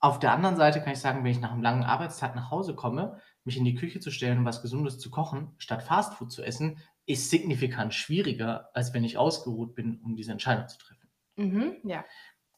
Auf 0.00 0.18
der 0.18 0.32
anderen 0.32 0.56
Seite 0.56 0.80
kann 0.80 0.92
ich 0.92 0.98
sagen, 0.98 1.22
wenn 1.22 1.30
ich 1.30 1.38
nach 1.38 1.52
'nem 1.52 1.62
langen 1.62 1.84
Arbeitstag 1.84 2.34
nach 2.34 2.50
Hause 2.50 2.74
komme, 2.74 3.20
mich 3.44 3.56
in 3.56 3.64
die 3.64 3.76
Küche 3.76 4.00
zu 4.00 4.10
stellen 4.10 4.38
und 4.38 4.44
was 4.44 4.60
Gesundes 4.60 4.98
zu 4.98 5.08
kochen, 5.08 5.54
statt 5.58 5.84
Fastfood 5.84 6.32
zu 6.32 6.42
essen, 6.42 6.78
ist 7.06 7.30
signifikant 7.30 7.94
schwieriger, 7.94 8.70
als 8.74 8.92
wenn 8.92 9.04
ich 9.04 9.18
ausgeruht 9.18 9.76
bin, 9.76 10.00
um 10.02 10.16
diese 10.16 10.32
Entscheidung 10.32 10.66
zu 10.66 10.78
treffen. 10.78 11.08
Mhm, 11.36 11.80
ja. 11.84 12.04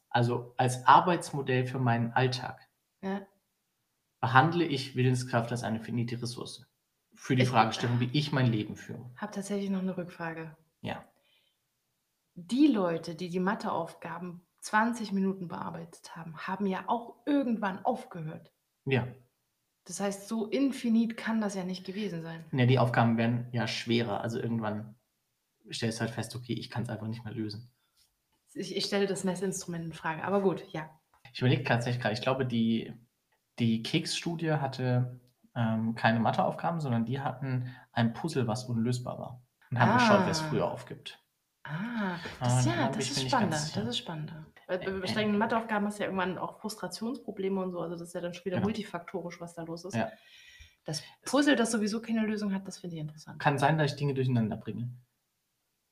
Also, 0.09 0.53
als 0.55 0.85
Arbeitsmodell 0.87 1.65
für 1.65 1.77
meinen 1.79 2.13
Alltag 2.13 2.69
Ja. 3.01 3.27
behandle 4.19 4.65
ich 4.65 4.95
Willenskraft 4.95 5.51
als 5.51 5.61
eine 5.61 5.79
finite 5.79 6.19
Ressource. 6.19 6.65
Für 7.23 7.35
die 7.35 7.43
Ich 7.43 7.45
Fragestellung, 7.45 7.99
wie 7.99 8.09
ich 8.13 8.31
mein 8.31 8.51
Leben 8.51 8.75
führe. 8.75 9.11
habe 9.15 9.31
tatsächlich 9.33 9.69
noch 9.69 9.81
'ne 9.81 9.95
Rückfrage. 9.95 10.57
Ja. 10.81 11.11
Die 12.37 12.67
Leute, 12.67 13.15
die 13.15 13.27
die 13.29 13.41
Matheaufgaben 13.41 14.47
20 14.61 15.11
Minuten 15.11 15.49
bearbeitet 15.49 16.15
haben, 16.15 16.37
haben 16.47 16.65
ja 16.65 16.85
auch 16.87 17.17
irgendwann 17.25 17.83
aufgehört. 17.83 18.53
Ja. 18.85 19.15
Das 19.87 19.99
heißt, 19.99 20.27
so 20.27 20.47
infinit 20.47 21.17
kann 21.17 21.41
das 21.41 21.55
ja 21.55 21.63
nicht 21.63 21.85
gewesen 21.85 22.21
sein. 22.21 22.51
Ne, 22.53 22.67
die 22.67 22.79
Aufgaben 22.79 23.17
werden 23.17 23.47
ja 23.53 23.65
schwerer. 23.67 24.21
Also, 24.21 24.37
irgendwann 24.39 24.95
stellst 25.71 25.99
du 25.99 26.01
halt 26.03 26.11
fest: 26.11 26.35
„Okay, 26.35 26.53
ich 26.53 26.69
kann's 26.69 26.89
einfach 26.89 27.07
nicht 27.07 27.23
mehr 27.25 27.33
lösen.“ 27.33 27.71
Ich 28.53 28.75
ich 28.75 28.83
stelle 28.85 29.07
das 29.07 29.23
Messinstrument 29.23 29.85
in 29.85 29.93
Frage, 29.93 30.23
aber 30.25 30.41
gut, 30.41 30.65
ja. 30.73 30.89
Ich 31.33 31.39
überlege 31.39 31.63
tatsächlich 31.63 32.01
grade, 32.01 32.13
ich 32.13 32.21
glaube, 32.21 32.45
die 32.45 32.93
die 33.59 33.83
Keks-Studie 33.83 34.53
hatte, 34.53 35.20
ähm, 35.55 35.95
keine 35.95 36.19
Matheaufgaben, 36.19 36.79
sondern 36.79 37.05
die 37.05 37.19
hatten 37.19 37.73
ein 37.91 38.13
Puzzle, 38.13 38.47
was 38.47 38.65
unlösbar 38.65 39.19
war 39.19 39.41
und 39.69 39.79
haben 39.79 39.93
geschaut, 39.97 40.25
wer's 40.25 40.41
früher 40.41 40.65
Ah. 40.65 40.71
aufgibt. 40.71 41.17
Ah, 41.63 42.15
Ah, 42.15 42.17
das 42.39 42.65
da 42.65 42.71
ja, 42.71 42.89
das 42.89 43.09
ist 43.11 43.15
ganz 43.17 43.27
spannender. 43.29 43.57
sicher. 43.57 43.79
Das 43.81 43.89
ist 43.89 43.97
spannender. 43.99 44.45
Weil 44.67 44.79
bei 45.01 45.07
strengen 45.07 45.37
Matheaufgaben 45.37 45.85
hast 45.87 45.99
du 45.99 46.03
ja 46.03 46.07
irgendwann 46.09 46.37
auch 46.37 46.59
Frustrationsprobleme 46.59 47.61
und 47.61 47.71
so. 47.71 47.81
Also, 47.81 47.95
das 47.95 48.07
ist 48.07 48.13
ja 48.13 48.21
dann 48.21 48.33
schon 48.33 48.45
wieder 48.45 48.57
Genau. 48.57 48.67
multifaktorisch, 48.67 49.39
was 49.41 49.53
da 49.53 49.63
los 49.63 49.85
ist. 49.85 49.95
Ja. 49.95 50.09
Das 50.85 51.03
Puzzle, 51.23 51.55
das 51.55 51.71
sowieso 51.71 52.01
keine 52.01 52.25
Lösung 52.25 52.53
hat, 52.53 52.67
das 52.67 52.79
finde 52.79 52.95
ich 52.95 53.01
interessant. 53.01 53.39
Kann 53.39 53.59
sein, 53.59 53.77
dass 53.77 53.91
ich 53.91 53.97
Dinge 53.97 54.13
durcheinander 54.15 54.57
bringe. 54.57 54.89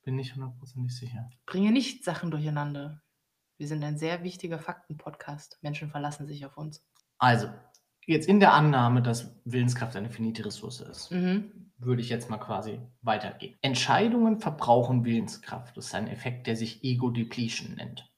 Bin 0.03 0.15
nicht 0.15 0.33
hundertprozentig 0.33 0.95
sicher. 0.97 1.29
Bringe 1.45 1.71
nicht 1.71 2.03
Sachen 2.03 2.31
durcheinander. 2.31 3.01
Wir 3.57 3.67
sind 3.67 3.83
ein 3.83 3.97
sehr 3.97 4.23
wichtiger 4.23 4.57
Fakten-Podcast. 4.57 5.59
Menschen 5.61 5.89
verlassen 5.91 6.25
sich 6.25 6.45
auf 6.45 6.57
uns. 6.57 6.83
Also, 7.19 7.49
jetzt 8.13 8.27
in 8.27 8.39
der 8.39 8.53
Annahme, 8.53 9.01
dass 9.01 9.35
Willenskraft 9.45 9.95
eine 9.95 10.09
finite 10.09 10.45
Ressource 10.45 10.81
ist, 10.81 11.11
Mhm. 11.11 11.71
würde 11.77 12.01
ich 12.01 12.09
jetzt 12.09 12.29
mal 12.29 12.37
quasi 12.37 12.79
weitergehen. 13.01 13.55
Entscheidungen 13.61 14.39
verbrauchen 14.39 15.05
Willenskraft. 15.05 15.77
Das 15.77 15.87
ist 15.87 15.95
ein 15.95 16.07
Effekt, 16.07 16.47
der 16.47 16.55
sich 16.55 16.83
Ego 16.83 17.09
Depletion 17.09 17.75
nennt. 17.75 18.11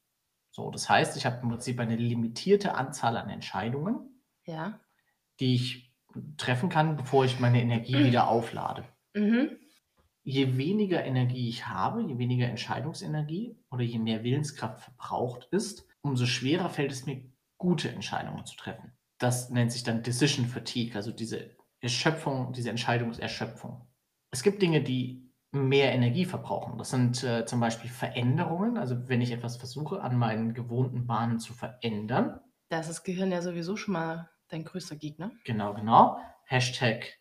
So, 0.51 0.69
das 0.71 0.89
heißt, 0.89 1.15
ich 1.17 1.25
habe 1.25 1.39
im 1.43 1.49
Prinzip 1.49 1.79
eine 1.79 1.95
limitierte 1.95 2.75
Anzahl 2.75 3.15
an 3.17 3.29
Entscheidungen, 3.29 4.21
Ja. 4.45 4.79
die 5.39 5.55
ich 5.55 5.93
treffen 6.37 6.69
kann, 6.69 6.97
bevor 6.97 7.23
ich 7.25 7.39
meine 7.39 7.61
Energie 7.61 7.93
wieder 8.13 8.27
auflade. 8.27 8.83
Mhm. 9.15 9.57
Je 10.23 10.57
weniger 10.57 11.03
Energie 11.03 11.49
ich 11.49 11.67
habe, 11.67 12.03
je 12.03 12.17
weniger 12.17 12.47
Entscheidungsenergie 12.47 13.57
oder 13.71 13.81
je 13.83 13.97
mehr 13.97 14.23
Willenskraft 14.23 14.79
verbraucht 14.83 15.47
ist, 15.51 15.87
umso 16.01 16.25
schwerer 16.25 16.69
fällt 16.69 16.91
es 16.91 17.05
mir, 17.05 17.23
gute 17.57 17.89
Entscheidungen 17.89 18.45
zu 18.45 18.55
treffen. 18.55 18.91
Das 19.21 19.51
nennt 19.51 19.71
sich 19.71 19.83
dann 19.83 20.01
Decision 20.01 20.47
Fatigue, 20.47 20.95
also 20.95 21.11
diese 21.11 21.51
Erschöpfung, 21.79 22.53
diese 22.53 22.71
Entscheidungserschöpfung. 22.71 23.87
Es 24.31 24.41
gibt 24.41 24.63
Dinge, 24.63 24.81
die 24.81 25.31
mehr 25.51 25.91
Energie 25.93 26.25
verbrauchen. 26.25 26.79
Das 26.79 26.89
sind, 26.89 27.23
äh, 27.23 27.45
zum 27.45 27.59
Beispiel 27.59 27.91
Veränderungen. 27.91 28.79
Also, 28.79 29.07
wenn 29.09 29.21
ich 29.21 29.31
etwas 29.31 29.57
versuche, 29.57 30.01
an 30.01 30.17
meinen 30.17 30.55
gewohnten 30.55 31.05
Bahnen 31.05 31.37
zu 31.37 31.53
verändern. 31.53 32.39
Da 32.69 32.79
ist 32.79 32.89
das 32.89 33.03
Gehirn 33.03 33.31
ja 33.31 33.41
sowieso 33.43 33.75
schon 33.77 33.93
mal 33.93 34.31
dein 34.47 34.63
größter 34.63 34.95
Gegner. 34.95 35.31
Genau, 35.45 35.73
genau. 35.75 36.17
Hashtag 36.45 37.19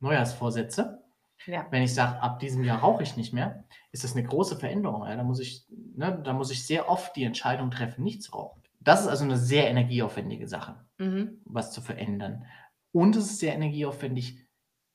Neujahrsvorsätze. 0.00 1.04
Ja. 1.46 1.72
Wenn 1.72 1.82
ich 1.82 1.94
sage, 1.94 2.20
ab 2.22 2.40
diesem 2.40 2.64
Jahr 2.64 2.80
rauche 2.80 3.02
ich 3.04 3.16
nicht 3.16 3.32
mehr, 3.34 3.64
ist 3.92 4.04
das 4.04 4.14
'ne 4.14 4.24
große 4.24 4.58
Veränderung, 4.58 5.06
ja. 5.06 5.16
Da 5.16 5.24
muss 5.24 5.40
ich 5.40 5.66
ne, 5.70 6.20
da 6.24 6.32
muss 6.34 6.50
ich 6.50 6.66
sehr 6.66 6.88
oft 6.90 7.16
die 7.16 7.24
Entscheidung 7.24 7.70
treffen, 7.70 8.04
nicht 8.04 8.22
zu 8.22 8.32
rauchen. 8.32 8.62
Das 8.88 9.02
ist 9.02 9.08
also 9.08 9.26
'ne 9.26 9.36
sehr 9.36 9.68
energieaufwendige 9.68 10.48
Sache, 10.48 10.86
Mhm. 10.98 11.42
was 11.44 11.72
zu 11.72 11.82
verändern. 11.82 12.46
Und 12.90 13.16
es 13.16 13.26
ist 13.26 13.38
sehr 13.38 13.54
energieaufwendig, 13.54 14.46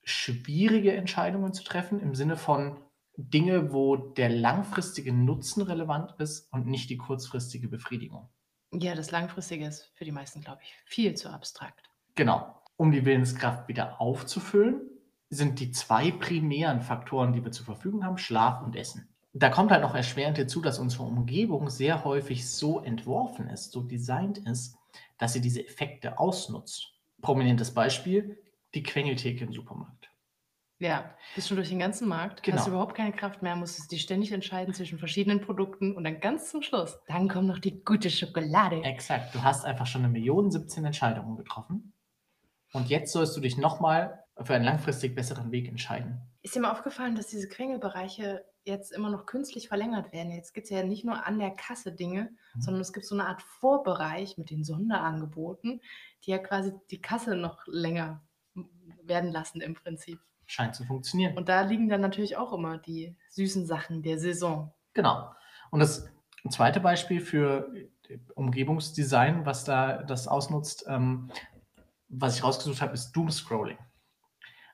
schwierige 0.03 0.93
Entscheidungen 0.93 1.53
zu 1.53 1.63
treffen, 1.63 1.99
im 1.99 2.15
Sinne 2.15 2.35
von 2.35 2.79
Dinge, 3.17 3.71
wo 3.71 3.95
der 3.95 4.29
langfristige 4.29 5.13
Nutzen 5.13 5.61
relevant 5.61 6.15
ist 6.17 6.51
und 6.51 6.65
nicht 6.65 6.89
die 6.89 6.97
kurzfristige 6.97 7.67
Befriedigung. 7.67 8.29
Ja, 8.73 8.95
das 8.95 9.11
Langfristige 9.11 9.67
ist 9.67 9.91
für 9.93 10.05
die 10.05 10.11
meisten, 10.11 10.41
glaube 10.41 10.61
ich, 10.63 10.73
viel 10.85 11.13
zu 11.13 11.29
abstrakt. 11.29 11.91
Genau. 12.15 12.59
Um 12.75 12.91
die 12.91 13.05
Willenskraft 13.05 13.67
wieder 13.67 14.01
aufzufüllen, 14.01 14.81
sind 15.29 15.59
die 15.59 15.71
2 15.71 16.09
primären 16.09 16.81
Faktoren, 16.81 17.33
die 17.33 17.43
wir 17.43 17.51
zur 17.51 17.65
Verfügung 17.65 18.03
haben, 18.03 18.17
Schlaf 18.17 18.63
und 18.63 18.75
Essen. 18.75 19.12
Da 19.33 19.49
kommt 19.49 19.71
halt 19.71 19.81
noch 19.81 19.95
erschwerend 19.95 20.37
hinzu, 20.37 20.61
dass 20.61 20.77
unsere 20.79 21.03
Umgebung 21.03 21.69
sehr 21.69 22.03
häufig 22.03 22.47
so 22.47 22.79
entworfen 22.79 23.49
ist, 23.49 23.71
so 23.71 23.81
designt 23.81 24.37
ist, 24.37 24.77
dass 25.17 25.33
sie 25.33 25.41
diese 25.41 25.65
Effekte 25.65 26.19
ausnutzt. 26.19 26.93
Prominentes 27.21 27.73
Beispiel, 27.73 28.43
die 28.75 28.83
Quengeltheke 28.83 29.43
im 29.43 29.53
Supermarkt. 29.53 30.09
Ja, 30.79 31.15
bist 31.33 31.47
schon 31.47 31.57
durch 31.57 31.69
den 31.69 31.79
ganzen 31.79 32.07
Markt, 32.07 32.43
Genau. 32.43 32.57
hast 32.57 32.67
überhaupt 32.67 32.95
keine 32.95 33.13
Kraft 33.13 33.41
mehr, 33.41 33.55
musstest 33.55 33.91
dich 33.91 34.01
ständig 34.01 34.31
entscheiden 34.33 34.73
zwischen 34.73 34.99
verschiedenen 34.99 35.39
Produkten 35.39 35.95
und 35.95 36.03
dann 36.03 36.19
ganz 36.19 36.51
zum 36.51 36.61
Schluss, 36.61 36.99
dann 37.07 37.29
kommt 37.29 37.47
noch 37.47 37.59
die 37.59 37.83
gute 37.83 38.09
Schokolade. 38.09 38.83
Exakt. 38.83 39.33
Du 39.33 39.41
hast 39.43 39.65
einfach 39.65 39.87
schon 39.87 40.03
1.017.000 40.03 40.85
Entscheidungen 40.85 41.37
getroffen. 41.37 41.93
Und 42.73 42.89
jetzt 42.89 43.13
sollst 43.13 43.37
du 43.37 43.41
dich 43.41 43.57
noch 43.57 43.79
mal 43.79 44.25
für 44.41 44.55
einen 44.55 44.65
langfristig 44.65 45.15
besseren 45.15 45.51
Weg 45.51 45.67
entscheiden. 45.69 46.21
Ist 46.41 46.55
dir 46.55 46.59
mal 46.59 46.71
aufgefallen, 46.71 47.15
dass 47.15 47.27
diese 47.27 47.47
Quengelbereiche 47.47 48.43
jetzt 48.65 48.91
immer 48.91 49.09
noch 49.09 49.25
künstlich 49.25 49.67
verlängert 49.67 50.11
werden? 50.13 50.31
Jetzt 50.31 50.53
gibt's 50.53 50.69
ja 50.69 50.83
nicht 50.83 51.05
nur 51.05 51.25
an 51.25 51.39
der 51.39 51.51
Kasse 51.51 51.91
Dinge, 51.91 52.31
Mhm. 52.55 52.61
sondern 52.61 52.81
es 52.81 52.93
gibt 52.93 53.05
so 53.05 53.15
'ne 53.15 53.25
Art 53.27 53.41
Vorbereich 53.41 54.37
mit 54.37 54.49
den 54.49 54.63
Sonderangeboten, 54.63 55.81
die 56.25 56.31
ja 56.31 56.37
quasi 56.37 56.73
die 56.91 57.01
Kasse 57.01 57.35
noch 57.35 57.65
länger 57.67 58.21
werden 59.03 59.31
lassen 59.31 59.61
im 59.61 59.73
Prinzip. 59.73 60.19
Scheint 60.45 60.75
zu 60.75 60.83
funktionieren. 60.85 61.35
Und 61.37 61.49
da 61.49 61.61
liegen 61.61 61.89
dann 61.89 62.01
natürlich 62.01 62.37
auch 62.37 62.53
immer 62.53 62.77
die 62.77 63.15
süßen 63.29 63.65
Sachen 63.65 64.03
der 64.03 64.19
Saison. 64.19 64.73
Genau. 64.93 65.31
Und 65.71 65.79
das 65.79 66.09
2. 66.49 66.79
Beispiel 66.79 67.21
für 67.21 67.71
Umgebungsdesign, 68.35 69.45
was 69.45 69.63
da 69.63 70.03
das 70.03 70.27
ausnutzt, 70.27 70.85
ähm, 70.87 71.29
was 72.09 72.35
ich 72.37 72.43
rausgesucht 72.43 72.81
habe, 72.81 72.93
ist 72.93 73.11
Doomscrolling. 73.13 73.77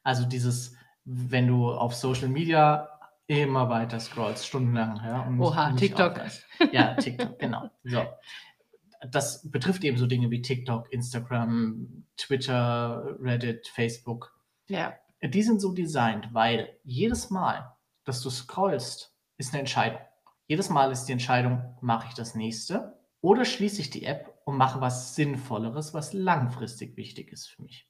Also, 0.04 0.26
dieses, 0.26 0.76
wenn 1.06 1.48
du 1.48 1.72
auf 1.72 1.96
Social 1.96 2.28
Media 2.28 2.99
immer 3.30 3.70
weiter 3.70 4.00
scrollst, 4.00 4.48
stundenlang, 4.48 4.98
ja, 5.06 5.22
und 5.22 5.40
Oha, 5.40 5.72
TikTok. 5.74 6.14
aufhörst. 6.14 6.46
Ja, 6.72 6.96
TikTok, 6.96 7.38
genau. 7.38 7.70
So. 7.84 8.06
Das 9.12 9.50
betrifft 9.52 9.84
eben 9.84 9.98
so 9.98 10.08
Dinge 10.08 10.32
wie 10.32 10.42
TikTok, 10.42 10.92
Instagram, 10.92 12.06
Twitter, 12.18 13.18
Reddit, 13.22 13.68
Facebook. 13.68 14.38
Ja. 14.68 14.94
Die 15.24 15.44
sind 15.44 15.62
so 15.62 15.74
designt, 15.74 16.34
weil 16.34 16.78
jedes 16.84 17.30
Mal, 17.30 17.76
dass 18.06 18.22
du 18.22 18.30
scrollst, 18.30 19.16
ist 19.38 19.54
'ne 19.54 19.60
Entscheidung. 19.60 20.02
Jedes 20.48 20.70
Mal 20.70 20.92
ist 20.92 21.06
die 21.06 21.14
Entscheidung: 21.14 21.78
„Mache 21.82 22.08
ich 22.10 22.16
das 22.16 22.36
Nächste 22.36 23.00
oder 23.22 23.46
schließe 23.46 23.82
ich 23.82 23.90
die 23.92 24.06
App 24.06 24.34
und 24.46 24.58
mache 24.58 24.82
was 24.82 25.16
Sinnvolleres, 25.16 25.94
was 25.94 26.14
langfristig 26.14 26.98
wichtig 26.98 27.32
ist 27.32 27.48
für 27.50 27.62
mich?“ 27.64 27.89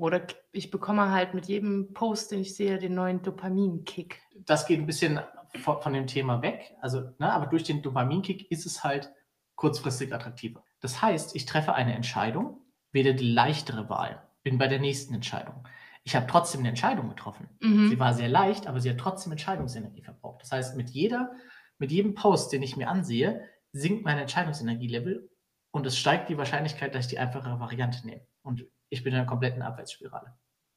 Oder 0.00 0.26
ich 0.52 0.70
bekomme 0.70 1.10
halt 1.10 1.34
mit 1.34 1.46
jedem 1.46 1.92
Post, 1.92 2.30
den 2.32 2.40
ich 2.40 2.54
sehe, 2.56 2.78
den 2.78 2.94
neuen 2.94 3.22
Dopaminkick. 3.22 4.20
Das 4.46 4.66
geht 4.66 4.80
'n 4.80 4.86
bisschen 4.86 5.20
vo 5.54 5.80
von 5.80 5.92
dem 5.92 6.06
Thema 6.06 6.42
weg. 6.42 6.74
Also, 6.80 7.00
ne, 7.18 7.32
aber 7.32 7.46
durch 7.46 7.64
den 7.64 7.82
Dopaminkick 7.82 8.50
ist 8.50 8.66
es 8.66 8.84
halt 8.84 9.12
kurzfristig 9.56 10.14
attraktiver. 10.14 10.64
Das 10.80 11.02
heißt, 11.02 11.36
ich 11.36 11.44
treffe 11.46 11.74
eine 11.74 11.94
Entscheidung, 11.94 12.62
wähle 12.92 13.14
die 13.14 13.30
leichtere 13.30 13.88
Wahl, 13.90 14.22
bin 14.42 14.58
bei 14.58 14.68
der 14.68 14.78
nächsten 14.78 15.14
Entscheidung. 15.14 15.66
Ich 16.04 16.16
habe 16.16 16.26
trotzdem 16.26 16.62
'ne 16.62 16.68
Entscheidung 16.70 17.08
getroffen. 17.08 17.48
Mhm. 17.60 17.88
Sie 17.88 17.98
war 17.98 18.14
sehr 18.14 18.28
leicht, 18.28 18.66
aber 18.66 18.80
sie 18.80 18.90
hat 18.90 18.98
trotzdem 18.98 19.32
Entscheidungsenergie 19.32 20.02
verbraucht. 20.02 20.42
Das 20.42 20.52
heißt, 20.52 20.76
mit 20.76 20.90
jeder 20.90 21.32
mit 21.78 21.90
jedem 21.92 22.14
Post, 22.14 22.52
den 22.52 22.62
ich 22.62 22.76
mir 22.76 22.88
ansehe, 22.90 23.40
sinkt 23.72 24.04
mein 24.04 24.18
Entscheidungsenergielevel 24.18 25.29
und 25.72 25.86
es 25.86 25.98
steigt 25.98 26.28
die 26.28 26.38
Wahrscheinlichkeit, 26.38 26.94
dass 26.94 27.06
ich 27.06 27.10
die 27.10 27.18
einfachere 27.18 27.60
Variante 27.60 28.06
nehme. 28.06 28.26
Und 28.42 28.64
ich 28.90 29.02
bin 29.04 29.12
in 29.14 29.20
'ner 29.20 29.26
kompletten 29.26 29.62
Abwärtsspirale. 29.62 30.36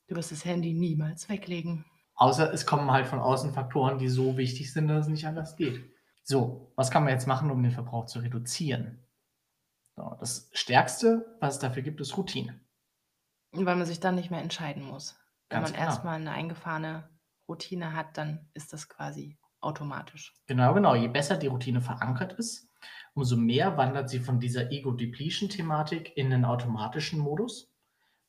Du 0.10 0.16
wirst 0.16 0.32
das 0.34 0.44
Handy 0.44 0.74
niemals 0.74 1.30
weglegen. 1.30 1.86
Außer 2.18 2.54
es 2.54 2.66
kommen 2.66 2.92
halt 2.92 3.08
von 3.08 3.20
außen 3.20 3.54
Faktoren, 3.54 3.98
die 3.98 4.08
so 4.08 4.38
wichtig 4.38 4.72
sind, 4.72 4.88
dass 4.88 5.06
es 5.06 5.12
nicht 5.12 5.26
anders 5.26 5.56
geht. 5.56 5.84
So, 6.24 6.72
was 6.76 6.92
kann 6.92 7.04
man 7.04 7.12
jetzt 7.14 7.28
machen, 7.28 7.50
um 7.52 7.62
den 7.64 7.72
Verbrauch 7.72 8.06
zu 8.06 8.20
reduzieren? 8.20 9.04
So, 9.98 10.16
das 10.20 10.50
Stärkste, 10.54 11.38
was 11.42 11.56
es 11.56 11.60
dafür 11.62 11.84
gibt, 11.84 12.02
ist 12.02 12.18
Routine. 12.18 12.62
Weil 13.56 13.76
man 13.76 13.86
sich 13.86 14.00
dann 14.00 14.16
nicht 14.16 14.32
mehr 14.32 14.42
entscheiden 14.42 14.84
muss. 14.84 15.16
Wenn 15.52 15.60
Ganz 15.60 15.62
man 15.62 15.74
genau. 15.74 15.84
erst 15.86 16.04
mal 16.04 16.20
'ne 16.20 16.32
eingefahrene 16.32 17.08
Routine 17.48 17.94
hat, 17.94 18.18
dann 18.18 18.50
ist 18.56 18.74
das 18.74 18.90
quasi 18.90 19.38
automatisch. 19.62 20.34
Genau, 20.50 20.74
genau. 20.74 20.94
Je 20.96 21.08
besser 21.08 21.38
die 21.38 21.48
Routine 21.48 21.82
verankert 21.82 22.34
ist, 22.34 22.70
umso 23.14 23.38
mehr 23.38 23.78
wandert 23.78 24.10
sie 24.10 24.20
von 24.20 24.40
dieser 24.40 24.72
Ego-Depletion-Thematik 24.72 26.16
in 26.18 26.30
den 26.30 26.46
automatischen 26.46 27.20
Modus, 27.20 27.74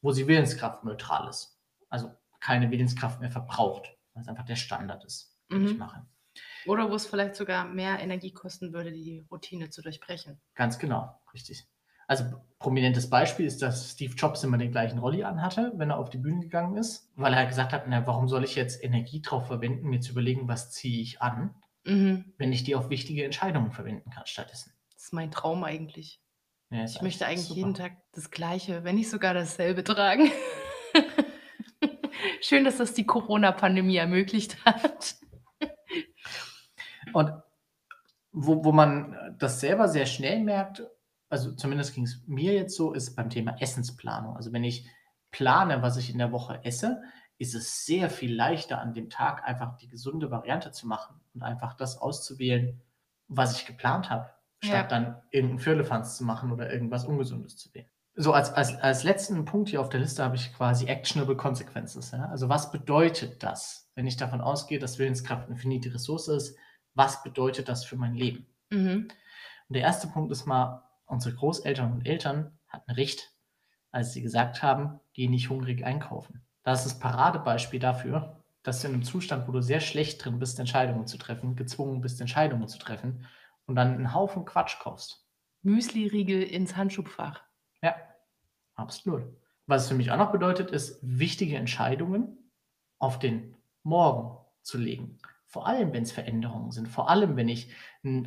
wo 0.02 0.12
sie 0.12 0.28
willenskraftneutral 0.28 1.28
ist. 1.28 1.60
Also 1.90 2.12
keine 2.40 2.70
Willenskraft 2.70 3.20
mehr 3.20 3.30
verbraucht, 3.30 3.96
weil's 4.14 4.28
einfach 4.28 4.44
der 4.44 4.56
Standard 4.56 5.04
ist, 5.04 5.38
den 5.54 5.64
ich 5.64 5.76
Mhm. 5.76 5.78
mache. 5.78 6.06
Oder 6.64 6.90
wo 6.90 6.96
es 6.96 7.06
vielleicht 7.06 7.36
sogar 7.36 7.66
mehr 7.66 8.00
Energie 8.00 8.32
kosten 8.32 8.72
würde, 8.74 8.92
die 8.92 9.26
Routine 9.30 9.70
zu 9.70 9.82
durchbrechen. 9.82 10.42
Ganz 10.54 10.78
genau, 10.78 11.20
richtig. 11.32 11.66
Also 12.06 12.24
prominentes 12.58 13.08
Beispiel 13.08 13.46
ist, 13.46 13.62
dass 13.62 13.92
Steve 13.92 14.14
Jobs 14.14 14.44
immer 14.44 14.58
den 14.58 14.70
gleichen 14.72 14.98
Rolli 14.98 15.22
anhatte, 15.24 15.72
wenn 15.76 15.90
er 15.90 15.98
auf 15.98 16.10
die 16.10 16.18
Bühne 16.18 16.40
gegangen 16.40 16.76
ist, 16.76 17.10
weil 17.16 17.32
er 17.32 17.38
halt 17.38 17.48
gesagt 17.48 17.72
hat: 17.72 17.84
„Na, 17.88 18.06
warum 18.06 18.28
soll 18.28 18.44
ich 18.44 18.54
jetzt 18.56 18.82
Energie 18.84 19.22
drauf 19.22 19.46
verwenden, 19.46 19.88
mir 19.88 20.00
zu 20.00 20.12
überlegen, 20.12 20.46
was 20.48 20.70
ziehe 20.70 21.00
ich 21.00 21.22
an, 21.22 21.54
Mhm. 21.86 22.34
wenn 22.38 22.52
ich 22.52 22.64
die 22.64 22.76
auf 22.76 22.90
wichtige 22.90 23.24
Entscheidungen 23.24 23.72
verwenden 23.72 24.10
kann 24.10 24.26
stattdessen?“ 24.26 24.70
Das 24.70 24.73
ist 25.04 25.12
mein 25.12 25.30
Traum 25.30 25.64
eigentlich. 25.64 26.20
Ja, 26.70 26.84
Ich 26.84 27.02
möchte 27.02 27.26
eigentlich 27.26 27.48
super. 27.48 27.58
jeden 27.58 27.74
Tag 27.74 27.92
das 28.12 28.30
Gleiche, 28.30 28.84
wenn 28.84 28.96
nicht 28.96 29.10
sogar 29.10 29.34
dasselbe 29.34 29.84
tragen. 29.84 30.30
Schön, 32.40 32.64
dass 32.64 32.78
das 32.78 32.94
die 32.94 33.04
Corona-Pandemie 33.04 33.96
ermöglicht 33.96 34.64
hat. 34.64 35.16
Und 37.12 37.32
wo 38.32 38.64
wo 38.64 38.72
man, 38.72 39.36
das 39.38 39.60
selber 39.60 39.88
sehr 39.88 40.06
schnell 40.06 40.42
merkt, 40.42 40.82
also 41.28 41.52
zumindest 41.52 41.94
ging's 41.94 42.22
mir 42.26 42.54
jetzt 42.54 42.74
so, 42.74 42.92
ist 42.92 43.14
beim 43.14 43.30
Thema 43.30 43.56
Essensplanung. 43.60 44.36
Also, 44.36 44.52
wenn 44.52 44.64
ich 44.64 44.88
plane, 45.30 45.82
was 45.82 45.96
ich 45.96 46.10
in 46.10 46.18
der 46.18 46.32
Woche 46.32 46.64
esse, 46.64 47.02
ist 47.38 47.54
es 47.54 47.84
sehr 47.84 48.08
viel 48.08 48.34
leichter, 48.34 48.80
an 48.80 48.94
dem 48.94 49.10
Tag 49.10 49.44
einfach 49.44 49.76
die 49.76 49.88
gesunde 49.88 50.30
Variante 50.30 50.72
zu 50.72 50.86
machen 50.86 51.20
und 51.34 51.42
einfach 51.42 51.74
das 51.74 51.98
auszuwählen, 51.98 52.80
was 53.28 53.56
ich 53.56 53.66
geplant 53.66 54.10
habe, 54.10 54.33
Ja. 54.64 54.84
statt 54.84 54.92
dann 54.92 55.22
irgend 55.30 55.52
'n 55.54 55.58
Firlefanz 55.60 56.16
zu 56.16 56.24
machen 56.24 56.52
oder 56.52 56.72
irgendwas 56.72 57.04
Ungesundes 57.04 57.56
zu 57.56 57.72
wählen. 57.74 57.88
So 58.16 58.32
als 58.32 58.52
als 58.52 58.76
als 58.80 59.02
letzten 59.02 59.44
Punkt 59.44 59.70
hier 59.70 59.80
auf 59.80 59.88
der 59.88 59.98
Liste 59.98 60.22
habe 60.22 60.36
ich 60.36 60.52
quasi 60.54 60.86
actionable 60.86 61.36
consequences, 61.36 62.12
ja? 62.12 62.26
Also, 62.26 62.48
was 62.48 62.70
bedeutet 62.70 63.42
das, 63.42 63.90
wenn 63.96 64.06
ich 64.06 64.16
davon 64.16 64.40
ausgehe, 64.40 64.78
dass 64.78 64.98
Willenskraft 65.00 65.48
'ne 65.50 65.56
finite 65.56 65.92
Ressource 65.92 66.28
ist? 66.28 66.56
Was 66.94 67.24
bedeutet 67.24 67.68
das 67.68 67.84
für 67.84 67.96
mein 67.96 68.14
Leben? 68.14 68.46
Mhm. 68.70 69.14
Und 69.70 69.74
der 69.74 69.82
erste 69.82 70.08
Punkt 70.08 70.30
ist 70.32 70.46
mal, 70.46 70.82
unsere 71.06 71.34
Großeltern 71.34 71.92
und 71.92 72.06
Eltern 72.06 72.58
hatten 72.68 72.90
recht, 72.90 73.32
als 73.92 74.12
sie 74.12 74.22
gesagt 74.22 74.62
haben: 74.62 75.00
„Geh 75.14 75.28
nicht 75.28 75.50
hungrig 75.50 75.84
einkaufen.“ 75.84 76.46
Das 76.64 76.86
ist 76.86 76.94
das 76.94 77.00
Paradebeispiel 77.00 77.80
dafür, 77.80 78.40
dass 78.62 78.80
du 78.82 78.88
in 78.88 78.94
'nem 78.94 79.02
Zustand, 79.04 79.48
wo 79.48 79.52
du 79.52 79.60
sehr 79.62 79.80
schlecht 79.80 80.24
drin 80.24 80.38
bist, 80.38 80.58
Entscheidungen 80.60 81.06
zu 81.06 81.18
treffen, 81.18 81.56
gezwungen 81.56 82.00
bist, 82.02 82.20
Entscheidungen 82.20 82.68
zu 82.68 82.78
treffen 82.78 83.26
und 83.66 83.76
dann 83.76 83.98
'n 84.00 84.14
Haufen 84.14 84.44
Quatsch 84.44 84.78
kaufst. 84.80 85.26
Müsliriegel 85.62 86.42
ins 86.42 86.76
Handschubfach. 86.76 87.42
Ja, 87.82 87.96
absolut. 88.76 89.24
Was 89.66 89.84
es 89.84 89.88
für 89.88 89.94
mich 89.94 90.10
auch 90.12 90.18
noch 90.18 90.32
bedeutet, 90.32 90.70
ist, 90.72 90.98
wichtige 91.02 91.56
Entscheidungen 91.56 92.50
auf 92.98 93.18
den 93.18 93.56
Morgen 93.84 94.38
zu 94.62 94.78
legen. 94.78 95.18
Vor 95.46 95.66
allem, 95.68 95.92
wenn's 95.92 96.12
Veränderungen 96.12 96.72
sind. 96.72 96.88
Vor 96.88 97.10
allem, 97.10 97.36
wenn 97.36 97.48
ich 97.48 97.72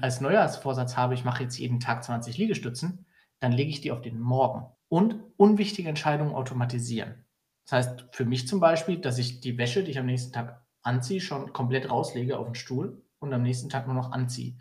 als 0.01 0.21
Neujahrsvorsatz 0.21 0.97
habe, 0.97 1.13
ich 1.15 1.25
mache 1.25 1.43
jetzt 1.43 1.57
jeden 1.59 1.79
Tag 1.79 2.03
20 2.03 2.37
Liegestützen, 2.37 3.05
dann 3.39 3.51
lege 3.51 3.69
ich 3.71 3.81
die 3.81 3.91
auf 3.91 4.01
den 4.01 4.19
Morgen. 4.19 4.67
Und 4.89 5.17
unwichtige 5.37 5.89
Entscheidungen 5.89 6.33
automatisieren. 6.35 7.25
Das 7.65 7.73
heißt 7.73 8.05
für 8.13 8.25
mich 8.25 8.47
zum 8.47 8.59
Beispiel, 8.61 8.99
dass 8.99 9.17
ich 9.19 9.41
die 9.41 9.57
Wäsche, 9.57 9.83
die 9.83 9.91
ich 9.91 9.99
am 9.99 10.05
nächsten 10.07 10.33
Tag 10.33 10.65
anziehe, 10.83 11.21
schon 11.21 11.53
komplett 11.53 11.89
rauslege 11.91 12.37
auf 12.39 12.47
'n 12.47 12.55
Stuhl 12.55 13.03
und 13.19 13.33
am 13.33 13.43
nächsten 13.43 13.69
Tag 13.69 13.87
nur 13.87 13.95
noch 13.95 14.11
anziehe. 14.11 14.57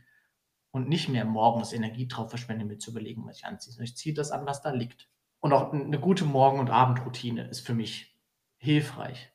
Und 0.76 0.90
nicht 0.90 1.08
mehr 1.08 1.24
morgens 1.24 1.72
Energie 1.72 2.06
drauf 2.06 2.28
verschwende, 2.28 2.66
mir 2.66 2.76
zu 2.78 2.90
überlegen, 2.90 3.26
was 3.26 3.38
ich 3.38 3.46
anziehe, 3.46 3.82
ich 3.82 3.96
ziehe 3.96 4.14
das 4.14 4.30
an, 4.30 4.44
was 4.44 4.60
da 4.60 4.70
liegt. 4.72 5.08
Und 5.40 5.54
auch 5.54 5.72
'n 5.72 5.88
'ne 5.88 5.98
gute 5.98 6.26
Morgen 6.26 6.60
und 6.60 6.68
Abendroutine 6.68 7.48
ist 7.48 7.60
für 7.66 7.72
mich 7.74 8.18
hilfreich, 8.58 9.32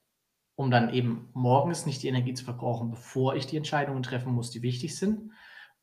um 0.55 0.71
dann 0.71 0.93
eben 0.93 1.29
morgens 1.33 1.87
nicht 1.87 2.03
die 2.03 2.09
Energie 2.09 2.35
zu 2.35 2.45
verbrauchen, 2.45 2.91
bevor 2.91 3.35
ich 3.35 3.47
die 3.47 3.57
Entscheidungen 3.57 4.03
treffen 4.03 4.33
muss, 4.33 4.51
die 4.51 4.61
wichtig 4.61 4.95
sind 4.97 5.31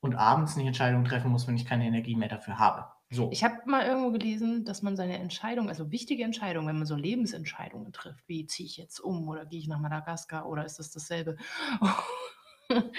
und 0.01 0.15
abends 0.15 0.57
nicht 0.57 0.67
Entscheidungen 0.69 1.05
treffen 1.05 1.33
muss, 1.33 1.49
wenn 1.49 1.57
ich 1.57 1.67
keine 1.67 1.87
Energie 1.87 2.15
mehr 2.17 2.29
dafür 2.29 2.59
habe. 2.61 2.87
So. 3.11 3.33
Ich 3.33 3.45
habe 3.45 3.57
mal 3.67 3.85
irgendwo 3.87 4.11
gelesen, 4.13 4.65
dass 4.65 4.83
man 4.83 4.97
seine 4.97 5.19
Entscheidung 5.19 5.69
also 5.69 5.91
wichtige 5.91 6.25
Entscheidungen, 6.25 6.69
wenn 6.69 6.79
man 6.79 6.87
so 6.87 6.97
Lebensentscheidungen 6.97 7.93
trifft, 7.93 8.27
wie 8.29 8.47
ziehe 8.47 8.67
ich 8.67 8.77
jetzt 8.79 9.01
um 9.01 9.29
oder 9.29 9.45
gehe 9.45 9.59
ich 9.61 9.69
nach 9.69 9.81
Madagaskar 9.81 10.49
oder 10.49 10.65
ist 10.65 10.79
das 10.79 10.91
dasselbe, 10.91 11.37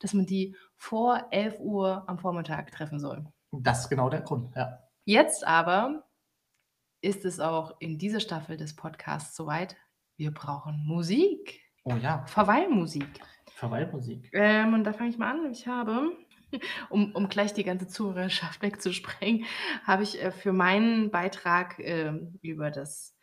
dass 0.00 0.14
man 0.14 0.26
die 0.26 0.56
vor 0.76 1.26
11 1.30 1.58
Uhr 1.60 2.04
am 2.06 2.18
Vormittag 2.18 2.70
treffen 2.70 3.00
soll. 3.00 3.26
Das 3.52 3.80
ist 3.80 3.88
genau 3.88 4.08
der 4.08 4.20
Grund, 4.20 4.54
ja. 4.54 4.80
Jetzt 5.04 5.46
aber 5.46 6.04
ist 7.00 7.24
es 7.24 7.40
auch 7.40 7.76
in 7.78 7.98
dieser 7.98 8.20
Staffel 8.20 8.56
des 8.56 8.74
Podcasts 8.74 9.36
so 9.36 9.46
weit, 9.46 9.76
wir 10.16 10.32
brauchen 10.32 10.84
Musik. 10.86 11.60
Oh 11.84 11.94
ja. 11.94 12.24
Verweilmusik. 12.26 13.20
Verweilmusik. 13.52 14.30
Ähm, 14.32 14.74
und 14.74 14.84
da 14.84 14.92
fange 14.92 15.10
ich 15.10 15.18
mal 15.18 15.30
an. 15.30 15.50
Ich 15.52 15.66
habe, 15.66 16.10
um 16.90 17.14
um 17.14 17.28
gleich 17.28 17.54
die 17.54 17.64
ganze 17.64 17.86
Zuhörerschaft 17.86 18.62
wegzusprengen, 18.62 19.44
habe 19.84 20.02
ich, 20.02 20.22
äh, 20.22 20.32
für 20.32 20.52
meinen 20.52 21.10
Beitrag, 21.10 21.78
ähm, 21.78 22.38
über 22.42 22.70
das 22.70 23.15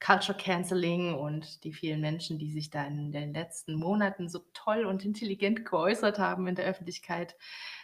Culture 0.00 0.36
Cancelling 0.36 1.14
und 1.14 1.64
die 1.64 1.72
vielen 1.72 2.00
Menschen, 2.00 2.38
die 2.38 2.52
sich 2.52 2.70
da 2.70 2.84
in 2.86 3.12
den 3.12 3.32
letzten 3.34 3.74
Monaten 3.76 4.28
so 4.28 4.40
toll 4.52 4.84
und 4.84 5.04
intelligent 5.04 5.64
geäußert 5.64 6.18
haben 6.18 6.46
in 6.46 6.54
der 6.54 6.66
Öffentlichkeit, 6.66 7.36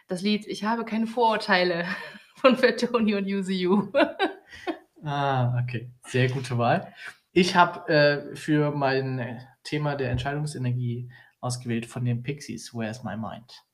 das 0.09 0.23
Lied 0.23 0.47
„Ich 0.47 0.65
habe 0.65 0.85
keine 0.85 1.07
Vorurteile“ 1.07 1.87
von 2.37 2.57
Fatoni 2.57 3.15
und 3.15 3.27
Use 3.27 3.53
You. 3.53 3.91
Ah, 5.05 5.59
okay. 5.63 5.91
Sehr 6.07 6.29
gute 6.29 6.59
Wahl. 6.59 6.93
Ich 7.33 7.57
habe, 7.57 7.89
äh, 7.93 8.37
für 8.37 8.71
mein 8.73 9.41
Thema 9.65 9.97
der 9.97 10.11
Entscheidungsenergie 10.11 11.11
ausgewählt 11.41 11.87
von 11.87 12.05
den 12.05 12.23
Pixies, 12.23 12.75
„Where's 12.75 13.03
My 13.05 13.17
Mind?“ 13.17 13.65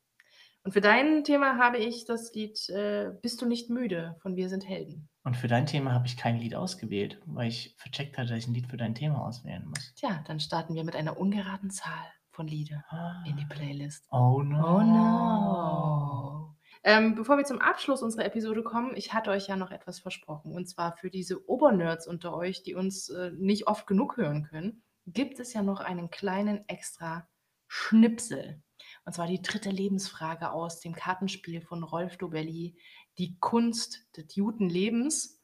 Und 0.67 0.73
für 0.73 0.81
dein 0.81 1.23
Thema 1.23 1.59
habe 1.59 1.79
ich 1.79 2.07
das 2.07 2.35
Lied, 2.35 2.69
äh, 2.71 3.13
„Bist 3.23 3.41
du 3.41 3.47
nicht 3.47 3.71
müde“ 3.71 4.17
von 4.19 4.35
Wir 4.35 4.49
sind 4.49 4.67
Helden. 4.69 5.09
Und 5.25 5.37
für 5.37 5.49
dein 5.49 5.67
Thema 5.67 5.93
habe 5.93 6.07
ich 6.07 6.17
kein 6.17 6.39
Lied 6.39 6.55
ausgewählt, 6.55 7.21
weil 7.27 7.49
ich 7.49 7.75
vercheckt 7.79 8.17
hatte, 8.17 8.29
dass 8.31 8.39
ich 8.39 8.47
'n 8.49 8.55
Lied 8.55 8.69
für 8.69 8.77
dein 8.77 8.95
Thema 8.95 9.25
auswählen 9.27 9.67
muss. 9.67 9.93
Tja, 9.97 10.23
dann 10.27 10.41
starten 10.41 10.75
wir 10.75 10.85
mit 10.85 10.95
einer 10.95 11.17
ungeraden 11.19 11.71
Zahl 11.71 12.05
von 12.31 12.47
Lieder 12.47 12.85
in 13.23 13.37
die 13.39 13.47
Ah. 13.47 13.47
Playlist. 13.47 14.11
Oh 14.11 14.43
Oh 14.59 14.83
no. 14.83 14.83
no. 14.83 16.55
Ähm, 16.85 17.15
bevor 17.15 17.39
wir 17.39 17.45
zum 17.45 17.61
Abschluss 17.61 18.03
unserer 18.03 18.27
Episode 18.27 18.63
kommen, 18.63 18.95
ich 18.95 19.15
hatte 19.15 19.31
euch 19.31 19.49
ja 19.49 19.57
noch 19.57 19.71
etwas 19.71 19.99
versprochen. 20.01 20.53
Und 20.53 20.69
zwar 20.69 20.97
für 20.97 21.11
diese 21.11 21.49
Obernerds 21.49 22.07
unter 22.07 22.37
euch, 22.37 22.63
die 22.63 22.75
uns, 22.75 23.09
äh, 23.09 23.31
nicht 23.33 23.67
oft 23.69 23.87
genug 23.87 24.19
hören 24.19 24.45
können, 24.45 24.83
gibt 25.07 25.41
es 25.41 25.55
ja 25.55 25.63
noch 25.63 25.81
einen 25.81 26.11
kleinen 26.11 26.69
extra 26.69 27.29
Schnipsel. 27.69 28.63
Und 29.07 29.13
zwar 29.15 29.29
die 29.29 29.41
dritte 29.41 29.71
Lebensfrage 29.71 30.51
aus 30.51 30.81
dem 30.81 30.95
Kartenspiel 30.95 31.61
von 31.63 31.83
Rolf 31.85 32.17
Dobelli, 32.19 32.77
„Die 33.19 33.39
Kunst 33.39 34.05
des 34.17 34.27
guten 34.35 34.69
Lebens“. 34.69 35.41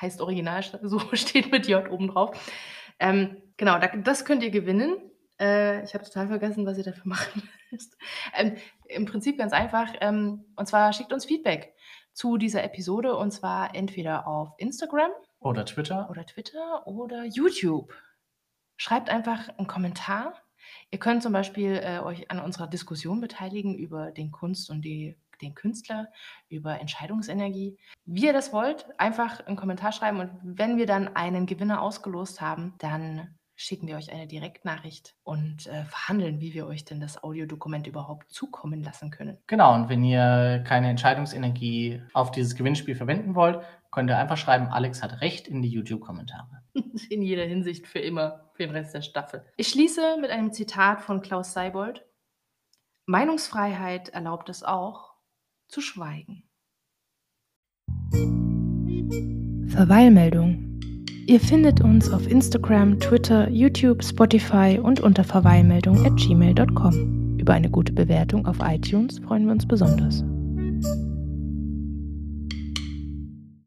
Heißt 0.00 0.20
original 0.20 0.62
so, 0.82 0.98
steht 1.12 1.52
mit 1.52 1.68
J 1.68 1.88
oben 1.90 2.08
drauf. 2.08 2.36
Ähm, 2.98 3.36
genau, 3.58 3.78
da 3.78 3.88
das 3.88 4.24
könnt 4.24 4.42
ihr 4.42 4.50
gewinnen. 4.50 4.96
Äh, 5.38 5.84
ich 5.84 5.94
habe 5.94 6.04
total 6.04 6.28
vergessen, 6.28 6.64
was 6.66 6.78
ihr 6.78 6.84
dafür 6.84 7.02
machen 7.06 7.48
müsst. 7.70 7.96
Ähm, 8.34 8.56
im 8.88 9.04
Prinzip 9.04 9.36
ganz 9.38 9.52
einfach, 9.52 9.92
ähm, 10.00 10.46
und 10.56 10.66
zwar 10.66 10.92
schickt 10.92 11.12
uns 11.12 11.26
Feedback 11.26 11.74
zu 12.14 12.38
dieser 12.38 12.64
Episode 12.64 13.16
und 13.16 13.30
zwar 13.32 13.74
entweder 13.74 14.26
auf 14.26 14.52
Instagram 14.58 15.10
Oder 15.40 15.66
Twitter. 15.66 16.08
oder 16.10 16.24
Twitter 16.24 16.86
oder 16.86 17.24
YouTube. 17.24 17.92
Schreibt 18.76 19.10
einfach 19.10 19.48
'n 19.58 19.66
Kommentar. 19.66 20.43
Ihr 20.90 20.98
könnt 20.98 21.22
zum 21.22 21.32
Beispiel, 21.32 21.80
äh, 21.82 22.00
euch 22.00 22.30
an 22.30 22.40
unserer 22.40 22.66
Diskussion 22.68 23.20
beteiligen 23.20 23.74
über 23.76 24.12
den 24.12 24.30
Kunst 24.32 24.70
und 24.70 24.82
die 24.82 25.16
den 25.42 25.54
Künstler, 25.54 26.08
über 26.48 26.80
Entscheidungsenergie. 26.80 27.76
Wie 28.06 28.24
ihr 28.26 28.32
das 28.32 28.52
wollt, 28.52 28.86
einfach 29.00 29.40
'n 29.46 29.56
Kommentar 29.56 29.92
schreiben 29.92 30.20
und 30.20 30.30
wenn 30.44 30.76
wir 30.78 30.86
dann 30.86 31.16
einen 31.16 31.46
Gewinner 31.46 31.82
ausgelost 31.82 32.40
haben, 32.40 32.74
dann 32.78 33.36
schicken 33.56 33.86
wir 33.86 33.96
euch 33.96 34.12
eine 34.12 34.26
Direktnachricht 34.26 35.14
und, 35.22 35.66
äh, 35.66 35.84
verhandeln, 35.84 36.40
wie 36.40 36.54
wir 36.54 36.66
euch 36.66 36.84
denn 36.84 37.00
das 37.00 37.22
Audiodokument 37.22 37.86
überhaupt 37.86 38.32
zukommen 38.32 38.82
lassen 38.82 39.10
können. 39.10 39.38
Genau, 39.46 39.74
und 39.74 39.88
wenn 39.88 40.02
ihr 40.04 40.64
keine 40.66 40.90
Entscheidungsenergie 40.90 42.02
auf 42.12 42.30
dieses 42.30 42.56
Gewinnspiel 42.56 42.96
verwenden 42.96 43.34
wollt, 43.34 43.60
könnt 43.90 44.10
ihr 44.10 44.18
einfach 44.18 44.36
schreiben: 44.36 44.66
„Alex 44.66 45.02
hat 45.02 45.20
recht“ 45.20 45.46
in 45.46 45.62
die 45.62 45.68
YouTube-Kommentare. 45.68 46.62
In 47.10 47.22
jeder 47.22 47.44
Hinsicht 47.44 47.86
für 47.86 48.00
immer, 48.00 48.50
für 48.54 48.64
den 48.64 48.72
Rest 48.72 48.94
der 48.94 49.02
Staffel. 49.02 49.44
Ich 49.56 49.68
schließe 49.68 50.16
mit 50.20 50.30
einem 50.30 50.52
Zitat 50.52 51.00
von 51.00 51.22
Klaus 51.22 51.52
Seibold: 51.52 52.04
„Meinungsfreiheit 53.06 54.08
erlaubt 54.08 54.48
es 54.48 54.64
auch, 54.64 55.14
zu 55.68 55.80
schweigen.“ 55.80 56.48
Verweilmeldung. 59.68 60.73
Ihr 61.26 61.40
findet 61.40 61.80
uns 61.80 62.10
auf 62.10 62.30
Instagram, 62.30 63.00
Twitter, 63.00 63.48
YouTube, 63.48 64.04
Spotify 64.04 64.78
und 64.82 65.00
unter 65.00 65.24
Verweilmeldung 65.24 66.04
at 66.04 66.16
gmail.com. 66.16 67.38
Über 67.38 67.54
eine 67.54 67.70
gute 67.70 67.94
Bewertung 67.94 68.46
auf 68.46 68.58
iTunes 68.60 69.20
freuen 69.20 69.46
wir 69.46 69.52
uns 69.52 69.66
besonders. 69.66 70.22